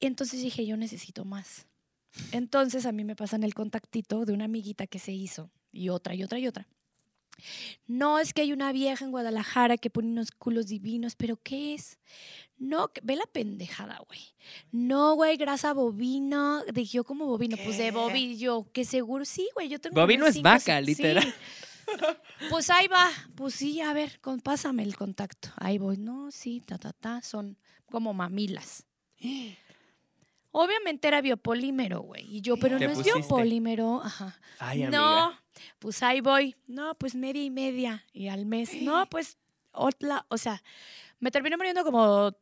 [0.00, 1.66] Y entonces dije, yo necesito más.
[2.32, 6.14] Entonces a mí me pasan el contactito de una amiguita que se hizo, y otra,
[6.14, 6.68] y otra, y otra.
[7.86, 11.74] No, es que hay una vieja en Guadalajara que pone unos culos divinos, pero ¿qué
[11.74, 11.98] es?
[12.56, 14.20] No, ve la pendejada, güey.
[14.70, 16.62] No, güey, grasa bovina.
[16.72, 20.34] Dije yo como bovino, pues de yo, que seguro, sí, güey, yo tengo Bovino es
[20.34, 20.86] cinco, vaca, sí.
[20.86, 21.34] literal.
[22.48, 25.50] Pues ahí va, pues sí, a ver, con, pásame el contacto.
[25.56, 28.86] Ahí voy, no, sí, ta, ta, ta, son como mamilas.
[30.56, 32.36] Obviamente era biopolímero, güey.
[32.36, 34.00] Y yo, pero ¿Qué no es biopolímero.
[34.04, 34.38] Ajá.
[34.60, 34.98] Ay, amiga.
[35.00, 35.38] no,
[35.80, 36.54] pues ahí voy.
[36.68, 38.04] No, pues media y media.
[38.12, 39.36] Y al mes, no, pues
[39.72, 40.24] otra.
[40.28, 40.62] O sea,
[41.18, 42.36] me terminó muriendo como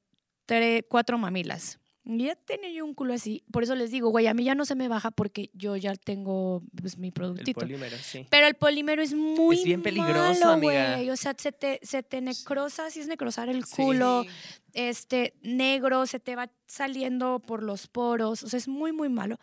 [0.45, 1.79] tres, cuatro mamilas.
[2.05, 3.45] Ya tenía yo un culo así.
[3.53, 5.95] Por eso les digo, güey, a mí ya no se me baja porque yo ya
[5.95, 7.61] tengo pues, mi El productito.
[7.61, 8.27] polímero, sí.
[8.29, 10.95] Pero el polímero es muy Es bien peligroso, malo, amiga.
[10.97, 11.11] güey.
[11.11, 13.77] O sea, se te, se te necrosa, si es necrosar el Sí.
[13.77, 14.25] culo,
[14.73, 18.43] este, negro, se te va saliendo por los poros.
[18.43, 19.39] O sea, es muy, muy malo.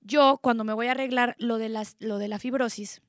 [0.00, 3.00] Yo, cuando me voy a arreglar lo de, las, lo de la fibrosis,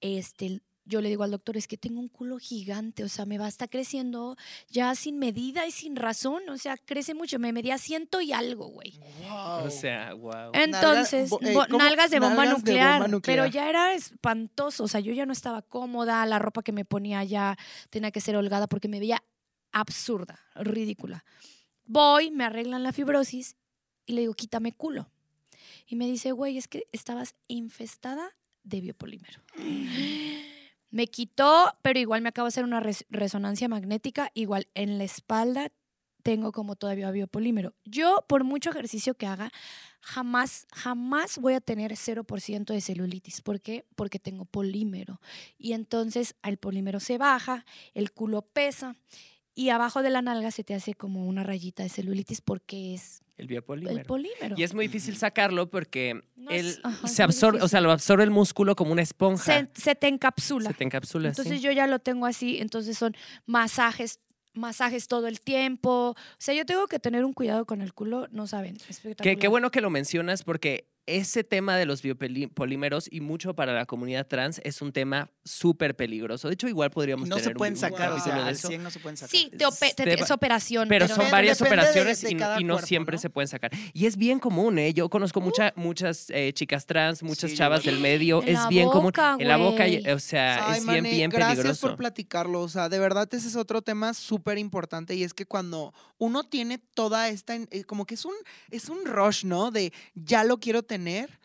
[0.00, 3.38] este, yo le digo al doctor, es que tengo un culo gigante, o sea, me
[3.38, 4.36] va a estar creciendo
[4.68, 7.38] ya sin medida y sin razón, o sea, crece mucho.
[7.38, 8.98] Me medía ciento y algo, güey.
[9.22, 9.66] Wow.
[9.66, 10.50] O sea, wow.
[10.52, 13.50] Entonces, bo- eh, nalgas de bomba, Nalgas de nuclear, bomba Pero nuclear.
[13.50, 14.84] ya era espantoso.
[14.84, 16.24] O sea, yo ya no estaba cómoda.
[16.26, 17.56] La ropa que me ponía ya
[17.90, 19.22] tenía que ser holgada porque me veía
[19.72, 21.24] absurda, ridícula.
[21.86, 23.56] Voy, me arreglan la fibrosis
[24.06, 25.08] y le digo, quítame culo.
[25.86, 29.40] Y me dice, güey, es que estabas infestada de biopolímero.
[30.94, 34.30] Me quitó, pero igual me acabo de hacer una res- resonancia magnética.
[34.32, 35.72] Igual en la espalda
[36.22, 37.74] tengo como todavía biopolímero.
[37.84, 39.50] Yo, por mucho ejercicio que haga,
[40.00, 43.42] jamás, jamás voy a tener 0% de celulitis.
[43.42, 43.84] ¿Por qué?
[43.96, 45.20] Porque tengo polímero.
[45.58, 48.94] Y entonces el polímero se baja, el culo pesa
[49.52, 53.23] y abajo de la nalga se te hace como una rayita de celulitis porque es
[53.36, 54.04] El el biopolímero.
[54.04, 54.54] polímero.
[54.56, 57.80] Y es muy difícil sacarlo porque No él es- ajá, es se absorbe, o sea,
[57.80, 59.44] lo absorbe el músculo como una esponja.
[59.44, 60.70] se, se te encapsula.
[60.70, 63.16] Se te encapsula Entonces yo ya lo tengo así, entonces son
[63.46, 64.20] masajes,
[64.52, 66.10] masajes todo el tiempo.
[66.10, 68.76] O sea, yo tengo que tener un cuidado con el culo, no saben.
[68.76, 69.38] Qué, Espectacular.
[69.38, 73.86] qué bueno que lo mencionas porque ese tema de los biopolímeros y mucho para la
[73.86, 76.48] comunidad trans es un tema súper peligroso.
[76.48, 78.48] De hecho, igual podríamos No se tener un- pueden un sacar, o capítulo sea, de
[78.48, 78.68] al eso.
[78.68, 79.30] 100 no se pueden sacar.
[79.30, 80.88] Sí, te ope- te- Te- es operación.
[80.88, 83.20] Pero Depende- son varias de- operaciones de y, no cuerpo, siempre ¿no?
[83.20, 83.70] se pueden sacar.
[83.92, 84.94] Y es bien común, ¿eh?
[84.94, 88.42] Yo conozco mucha- muchas eh, chicas trans, muchas Sí, chavas del medio.
[88.42, 89.04] En es la bien común.
[89.06, 89.84] boca, En la boca,
[90.14, 91.86] o sea, Ay, es Mané, bien, bien gracias peligroso.
[91.88, 92.60] por platicarlo.
[92.62, 96.44] O sea, de verdad ese es otro tema súper importante y es que cuando uno
[96.44, 98.34] tiene toda esta, eh, como que es un,
[98.70, 99.70] es un rush, ¿no?
[99.70, 100.93] De ya lo quiero tener,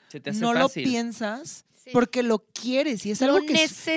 [0.10, 0.84] Se te hace no fácil.
[0.84, 1.91] lo piensas Sí.
[1.93, 3.54] porque lo quieres y es Lo algo que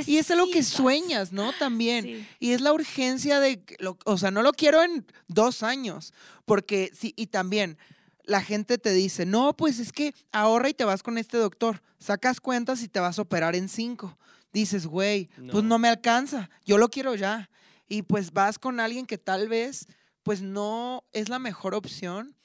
[0.07, 1.53] y es algo que sueñas, ¿no?
[1.53, 2.05] También.
[2.05, 2.27] Sí.
[2.39, 6.15] Y es la urgencia de, que lo- o sea, no lo quiero en dos años,
[6.45, 7.77] porque sí, y también
[8.25, 11.83] la gente te dice, no, pues es que ahorra y te vas con este doctor,
[11.99, 14.17] sacas cuentas y te vas a operar en cinco.
[14.53, 15.71] Dices, güey, pues No.
[15.71, 17.51] no me alcanza, yo lo quiero ya.
[17.89, 19.87] Y pues vas con alguien que tal vez,
[20.23, 22.37] pues no es la mejor opción.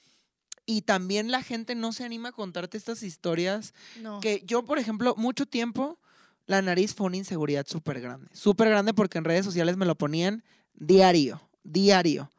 [0.70, 4.20] Y también la gente no se anima a contarte estas historias No.
[4.20, 5.98] que yo, por ejemplo, mucho tiempo,
[6.44, 8.28] la nariz fue una inseguridad súper grande.
[8.34, 10.44] Súper grande porque en redes sociales me lo ponían
[10.74, 12.30] diario, diario.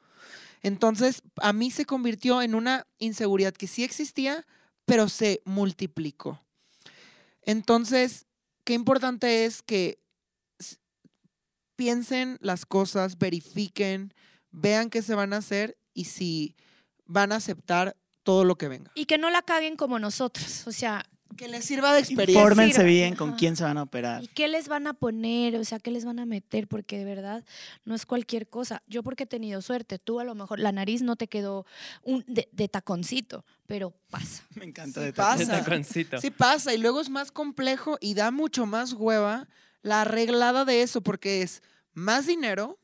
[0.61, 4.45] Entonces, a mí se convirtió en una inseguridad que sí existía,
[4.86, 6.39] pero se multiplicó.
[7.41, 8.27] Entonces,
[8.63, 9.97] qué importante es que
[11.75, 14.13] piensen las cosas, verifiquen,
[14.51, 16.55] vean qué se van a hacer y si
[17.05, 17.95] van a aceptar
[18.30, 18.91] todo lo que venga.
[18.93, 20.67] Y que no la caguen como nosotros.
[20.67, 21.03] O sea,
[21.36, 22.39] Que les sirva de experiencia.
[22.39, 23.38] Infórmense bien con ajá.
[23.38, 24.23] quién se van a operar.
[24.23, 25.55] ¿y qué les van a poner?
[25.55, 26.67] O sea, ¿qué les van a meter?
[26.67, 27.43] Porque de verdad
[27.86, 28.84] no es cualquier cosa.
[28.86, 31.65] Yo porque he tenido suerte, tú a lo mejor la nariz no te quedó
[32.03, 34.43] un, de, de taconcito, pero pasa.
[34.55, 35.38] Me encanta Sí de pasa.
[35.39, 36.21] De taconcito.
[36.21, 39.47] Sí pasa, y luego es más complejo y da mucho más hueva
[39.82, 41.63] la arreglada de eso, porque es
[41.93, 42.77] más dinero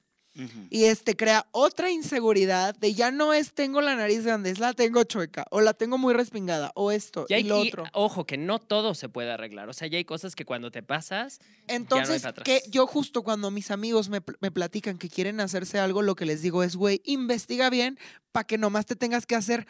[0.69, 4.73] Y este crea otra inseguridad de ya no es tengo la nariz grande, es la
[4.73, 7.85] tengo chueca, o la tengo muy respingada, o esto, Y, y, hay- lo y, otro.
[7.93, 9.69] ojo, que no todo se puede arreglar.
[9.69, 13.71] O sea, ya hay cosas que cuando te pasas, Entonces, que yo justo cuando mis
[13.71, 17.69] amigos me, me platican que quieren hacerse algo, lo que les digo es, güey, investiga
[17.69, 17.97] bien
[18.33, 19.65] para que nomás te tengas que hacer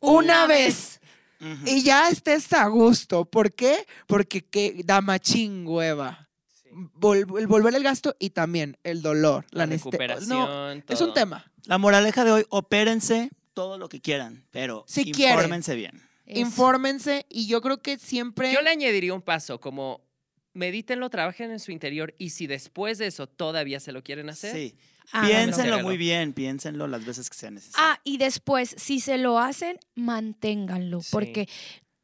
[0.00, 1.00] una, vez.
[1.66, 3.24] Y ya estés a gusto.
[3.24, 3.86] ¿Por qué?
[4.06, 6.28] Porque que da machín hueva.
[6.72, 11.12] Vol- el volver el gasto y también el dolor, la, la recuperación, No, es un
[11.14, 11.50] tema.
[11.66, 15.34] La moraleja de hoy, opérense todo lo que quieran, pero Si quieren.
[15.36, 16.02] infórmense bien.
[16.26, 16.40] Eso.
[16.40, 18.52] Infórmense y yo creo que siempre...
[18.52, 20.00] Yo le añadiría un paso, como
[20.54, 24.52] medítenlo, trabajen en su interior y si después de eso todavía se lo quieren hacer,
[24.54, 24.76] Sí.
[25.10, 25.28] Háganlo.
[25.36, 27.86] Piénsenlo muy bien, piénsenlo las veces que sea necesario.
[27.86, 31.08] Ah, y después, si se lo hacen, manténganlo, Sí.
[31.10, 31.48] porque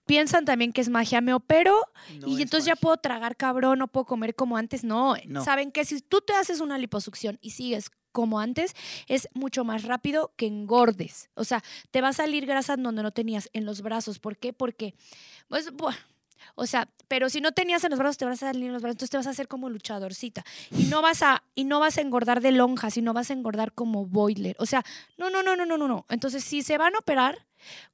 [0.08, 1.76] piensan también que es magia, me opero
[2.18, 4.82] no y es entonces ya puedo tragar cabrón, no puedo comer como antes.
[4.82, 5.44] No, No.
[5.44, 8.74] saben que si tú te haces una liposucción y sigues como antes,
[9.06, 11.30] es mucho más rápido que engordes.
[11.34, 14.18] O sea, te va a salir grasa donde no tenías en los brazos.
[14.18, 14.52] ¿Por qué?
[14.52, 14.94] Porque,
[15.46, 15.70] pues,
[16.54, 18.82] o sea, pero si no tenías en los brazos, te vas a salir en los
[18.82, 20.44] brazos, entonces te vas a hacer como luchadorcita.
[20.76, 23.72] Y no vas a, y no vas a engordar de lonja, sino vas a engordar
[23.72, 24.56] como boiler.
[24.58, 24.82] O sea,
[25.18, 26.06] no, no, no, no, no, no, no.
[26.08, 27.46] Entonces, si se van a operar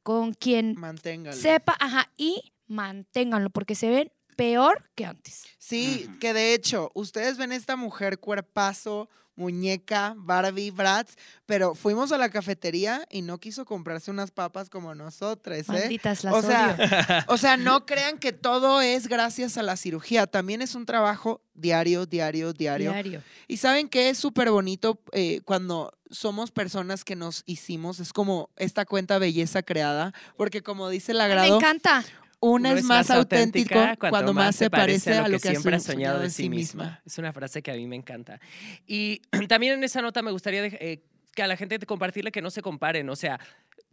[0.03, 1.37] con quien Manténgalo.
[1.37, 5.45] sepa, ajá, y manténganlo, porque se ven peor que antes.
[5.59, 11.15] Sí, que de hecho, ustedes ven esta mujer cuerpazo, muñeca, Barbie, Bratz,
[11.47, 15.65] pero fuimos a la cafetería y no quiso comprarse unas papas como nosotras, ¿eh?
[15.69, 16.49] Malditas las O odio.
[16.49, 20.87] sea, o sea, no crean que todo es gracias a la cirugía, también es un
[20.87, 22.93] trabajo diario, diario, diario.
[22.93, 23.23] Diario.
[23.49, 28.51] Y saben que es súper bonito eh, cuando somos personas que nos hicimos, es como
[28.57, 32.05] esta cuenta belleza creada, porque como dice el Me agrado, encanta.
[32.51, 35.81] Una Uno es más auténtico auténtica cuando más se parece a lo que, siempre ha
[35.81, 37.01] soñado de sí misma.
[37.05, 38.41] Es una frase que a mí me encanta.
[38.87, 41.03] Y también en esa nota me gustaría dej- eh,
[41.35, 43.09] que a la gente te compartirle que no se comparen.
[43.09, 43.41] O sea,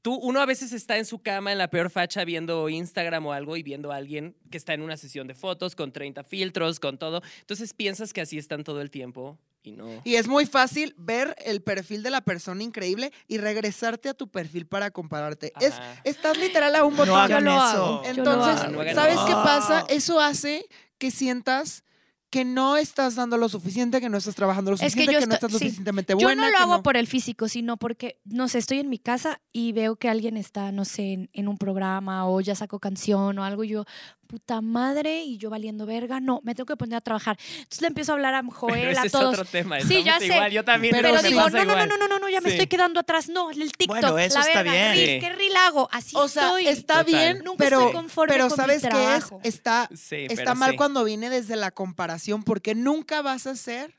[0.02, 3.34] tú, uno a veces está en su cama en la peor facha viendo Instagram o
[3.34, 6.80] algo y viendo a alguien que está en una sesión de fotos con 30 filtros,
[6.80, 7.22] con todo.
[7.40, 9.86] Entonces piensas que así están todo el tiempo y no.
[10.04, 14.30] Y es muy fácil ver el perfil de la persona increíble y regresarte a tu
[14.30, 15.54] perfil para compararte.
[15.60, 17.14] Es, estás literal a un botón.
[17.14, 17.52] No hagan lo.
[17.52, 18.72] Yo Entonces, hago.
[18.72, 19.86] No hagan ¿sabes qué pasa?
[19.90, 21.84] Eso hace que sientas
[22.32, 25.20] que no estás dando lo suficiente, que no estás trabajando lo Es que suficiente, yo
[25.20, 25.66] que, no estás lo sí.
[25.66, 26.46] suficientemente Yo buena.
[26.46, 29.74] no lo hago por el físico, sino porque, no sé, estoy en mi casa y
[29.74, 33.44] veo que alguien está, no sé, en, en un programa o ya sacó canción o
[33.44, 33.66] algo.
[33.66, 33.84] Y yo,
[34.32, 36.20] puta madre, y yo valiendo verga.
[36.22, 37.38] No, me tengo que poner a trabajar.
[37.58, 39.34] Entonces le empiezo a hablar a Pero Joel, ese a es todos.
[39.34, 39.80] otro tema.
[39.82, 40.28] Sí, ya sé.
[40.28, 40.52] Igual.
[40.52, 40.96] Yo también.
[40.96, 41.28] Pero Pero sí.
[41.28, 43.28] digo, no, no, no, no, no, no, no, ya me estoy quedando atrás.
[43.30, 44.94] No, el TikTok, Bueno, eso la está verga, bien.
[44.96, 45.20] reel, Sí.
[45.20, 45.90] ¿qué reel hago?
[45.92, 46.68] Así O sea, estoy.
[46.68, 47.06] está Total.
[47.06, 48.94] bien, Nunca pero, estoy conforme pero con mi ¿sabes qué es?
[48.94, 49.40] trabajo.
[49.44, 50.78] Está, Sí, está mal sí.
[50.78, 53.94] cuando viene desde la comparación porque nunca vas a ser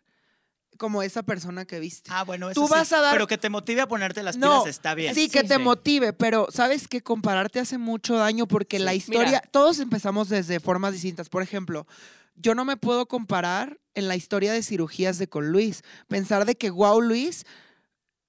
[0.83, 2.11] como esa persona que viste.
[2.13, 2.73] Ah, bueno, eso Tú sí.
[2.73, 5.15] vas a dar- Pero que te motive a ponerte las No, pilas está bien.
[5.15, 5.47] Sí, que Sí.
[5.47, 5.61] te Sí.
[5.63, 9.43] motive, pero sabes que compararte hace mucho daño porque la historia, Mira.
[9.53, 11.29] todos empezamos desde formas distintas.
[11.29, 11.87] Por ejemplo,
[12.35, 15.83] yo no me puedo comparar en la historia de cirugías de con Luis.
[16.09, 17.47] Pensar de que, wow, Luis,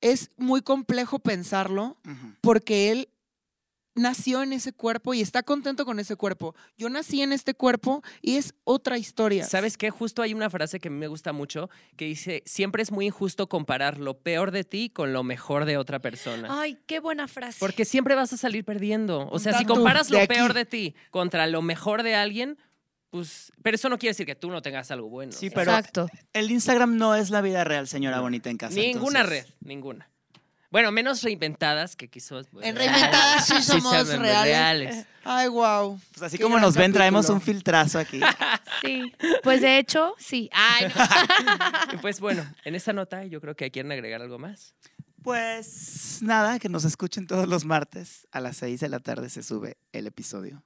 [0.02, 1.98] es muy complejo pensarlo
[2.42, 3.10] porque él
[3.96, 6.56] nació en ese cuerpo y está contento con ese cuerpo.
[6.78, 9.46] Yo nací en este cuerpo y es otra historia.
[9.46, 9.90] ¿Sabes qué?
[9.90, 13.06] Justo hay una frase que a mí me gusta mucho que dice, siempre es muy
[13.06, 16.48] injusto comparar lo peor de ti con lo mejor de otra persona.
[16.50, 17.58] Ay, qué buena frase.
[17.60, 19.28] Porque siempre vas a salir perdiendo.
[19.30, 22.58] O sea, si comparas lo peor de ti contra lo mejor de alguien,
[23.10, 23.52] pues...
[23.62, 25.32] Pero eso no quiere decir que tú no tengas algo bueno.
[25.32, 26.08] Sí, pero Exacto.
[26.34, 28.76] el Instagram no es la vida real, señora bonita en casa.
[28.76, 30.10] Ninguna entonces- red, ninguna.
[30.74, 32.48] Bueno, menos reinventadas que quizás...
[32.64, 35.06] En Reinventadas sí somos son reales.
[35.24, 36.02] Ay, wow.
[36.14, 38.20] Pues así Qué como nos ven, traemos un filtrazo aquí.
[38.82, 39.14] Sí.
[39.44, 40.50] Pues de hecho, sí.
[40.52, 41.94] Ay, no.
[41.94, 44.74] Y Pues bueno, en esta nota yo creo que quieren agregar algo más.
[45.22, 48.28] Pues nada, que nos escuchen todos los martes.
[48.32, 50.64] A las 6 de la tarde se sube el episodio.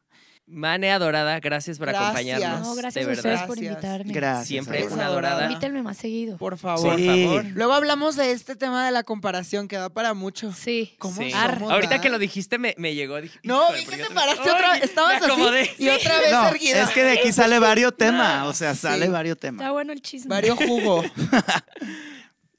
[0.49, 2.05] Mane adorada, gracias por Gracias.
[2.09, 2.61] acompañarnos.
[2.61, 3.33] No, de gracias a verdad.
[3.33, 4.13] ustedes por invitarme.
[4.13, 4.47] Gracias.
[4.47, 5.43] Siempre Eres una adorada.
[5.43, 6.37] Invítenme más seguido.
[6.37, 6.91] Por favor.
[6.91, 7.25] Por Sí.
[7.25, 7.45] favor.
[7.53, 10.53] Luego hablamos de este tema de la comparación que da para mucho.
[10.53, 10.95] Sí.
[10.99, 11.31] ¿Cómo Sí.
[11.31, 12.01] somos, Ahorita verdad?
[12.01, 13.19] que lo dijiste me, me llegó.
[13.19, 14.83] Dije, No, porque que te paraste otra vez.
[14.83, 15.41] Estabas así
[15.79, 16.83] y otra vez No, erguida.
[16.83, 18.47] es que de aquí sale varios temas.
[18.47, 18.79] O sea, Sí.
[18.83, 19.69] sale varios Está temas.
[19.71, 20.29] bueno el chisme.
[20.29, 21.03] Vario jugo.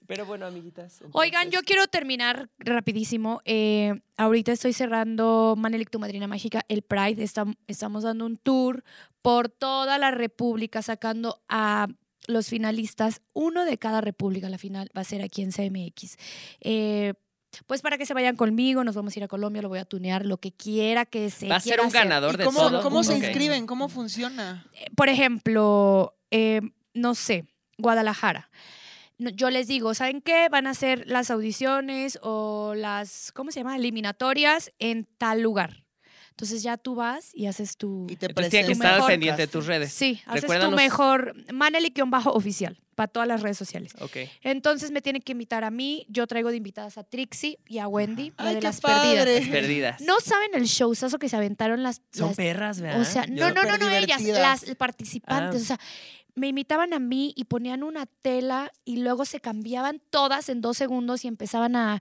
[0.09, 1.01] Pero bueno, amiguitas.
[1.13, 3.43] Oigan, yo quiero terminar rapidísimo.
[3.45, 7.23] Eh, ahorita estoy cerrando Manelik, tu madrina mágica, el Pride.
[7.23, 8.83] Estam- estamos dando un tour
[9.21, 11.89] por toda la República, sacando a
[12.27, 14.49] los finalistas, uno de cada república.
[14.49, 16.17] La final va a ser aquí en CMX.
[16.63, 17.13] Eh,
[17.67, 19.85] pues para que se vayan conmigo, nos vamos a ir a Colombia, lo voy a
[19.85, 22.01] tunear, lo que quiera que se Va a ser un hacer.
[22.05, 22.83] ganador ¿Y de cómo, todo.
[22.83, 23.67] cómo se inscriben?
[23.67, 24.65] ¿Cómo funciona?
[24.97, 26.63] por ejemplo, eh,
[26.95, 27.45] no sé,
[27.77, 28.49] Guadalajara.
[29.19, 30.49] Yo les digo, ¿saben qué?
[30.49, 33.77] Van a ser las audiciones o las, ¿cómo se llama?
[33.77, 35.88] Eliminatorias en tal lugar.
[36.39, 38.07] Entonces ya tú vas y haces tu...
[38.09, 39.93] Y te Entonces que estar pendiente de tus redes.
[39.93, 41.35] Sí, haces tu mejor
[42.13, 43.93] bajo oficial para todas las redes sociales.
[43.99, 44.19] Ok.
[44.43, 46.07] Entonces me tienen que invitar a mí.
[46.09, 49.25] Yo traigo de invitadas a Trixie y a Wendy, la Ay, de qué las padre.
[49.25, 49.49] perdidas.
[49.49, 50.01] Perdidas.
[50.03, 53.01] No saben el showzazo que se aventaron las, Son las perras, ¿verdad?
[53.01, 55.63] o sea, Yo- no, no, no, no, ellas, las participantes.
[55.63, 55.75] Ah.
[55.75, 55.81] O sea,
[56.37, 60.77] me imitaban a mí y ponían una tela y luego se cambiaban todas en dos
[60.77, 62.01] segundos y empezaban a.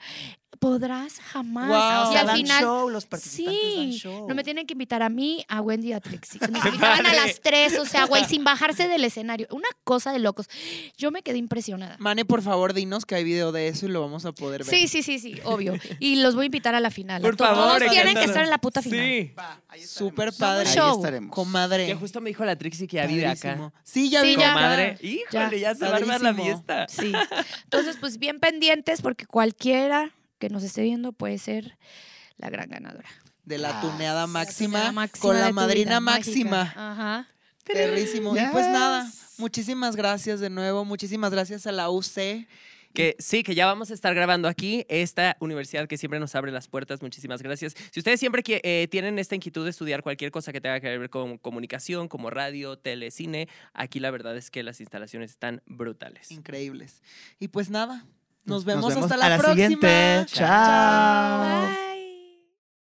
[0.59, 1.19] ¿Podrás?
[1.19, 1.67] Jamás.
[1.67, 2.07] Guau.
[2.07, 2.63] O Y sea, al dan final.
[2.63, 4.27] show, los participantes dan Sí, show.
[4.27, 6.39] no me tienen que invitar a mí, a Wendy y a Trixie.
[6.51, 9.47] Nos invitaban a las tres, o sea, güey, sin bajarse del escenario.
[9.51, 10.47] Una cosa de locos.
[10.97, 11.95] Yo me quedé impresionada.
[11.99, 14.69] Mane, por favor, dinos que hay video de eso y lo vamos a poder ver.
[14.73, 15.73] Sí, sí, sí, sí, obvio.
[15.99, 17.21] Y los voy a invitar a la final.
[17.21, 18.99] Por Todos favor, tienen que estar en la puta final.
[19.05, 19.31] Sí.
[19.37, 19.89] Va, ahí estaremos.
[19.89, 20.69] Súper padre.
[20.69, 21.33] Ahí estaremos.
[21.33, 21.85] Comadre.
[21.87, 23.71] Que justo me dijo la Trixie que ya vive acá.
[23.83, 24.35] Sí, ya Sí, vi.
[24.37, 24.53] ya.
[24.53, 24.97] Comadre.
[25.01, 26.87] Híjole, ya, se va a armar la fiesta.
[26.87, 27.11] Sí.
[27.63, 31.77] Entonces, pues bien pendientes porque cualquiera que nos esté viendo puede ser
[32.37, 33.09] la gran ganadora.
[33.45, 33.81] De la Ah.
[33.81, 36.63] tuneada máxima, La máxima con la madrina máxima.
[36.65, 36.91] mágica.
[36.91, 37.27] Ajá.
[37.65, 38.35] Perrísimo.
[38.35, 40.85] Y pues nada, muchísimas gracias de nuevo.
[40.85, 42.47] Muchísimas gracias a la UC
[42.93, 46.51] Que sí, que ya vamos a estar grabando aquí esta universidad que siempre nos abre
[46.51, 47.01] las puertas.
[47.01, 47.75] Muchísimas gracias.
[47.91, 51.09] Si ustedes siempre eh, tienen esta inquietud de estudiar cualquier cosa que tenga que ver
[51.11, 56.31] con comunicación, como radio, tele, cine, aquí la verdad es que las instalaciones están brutales.
[56.31, 57.03] Increíbles.
[57.39, 58.03] Y pues nada,
[58.47, 59.53] nos Nos vemos, hasta a la, próxima.
[59.53, 60.25] siguiente.
[60.31, 61.67] Chao.
[61.67, 61.96] Bye.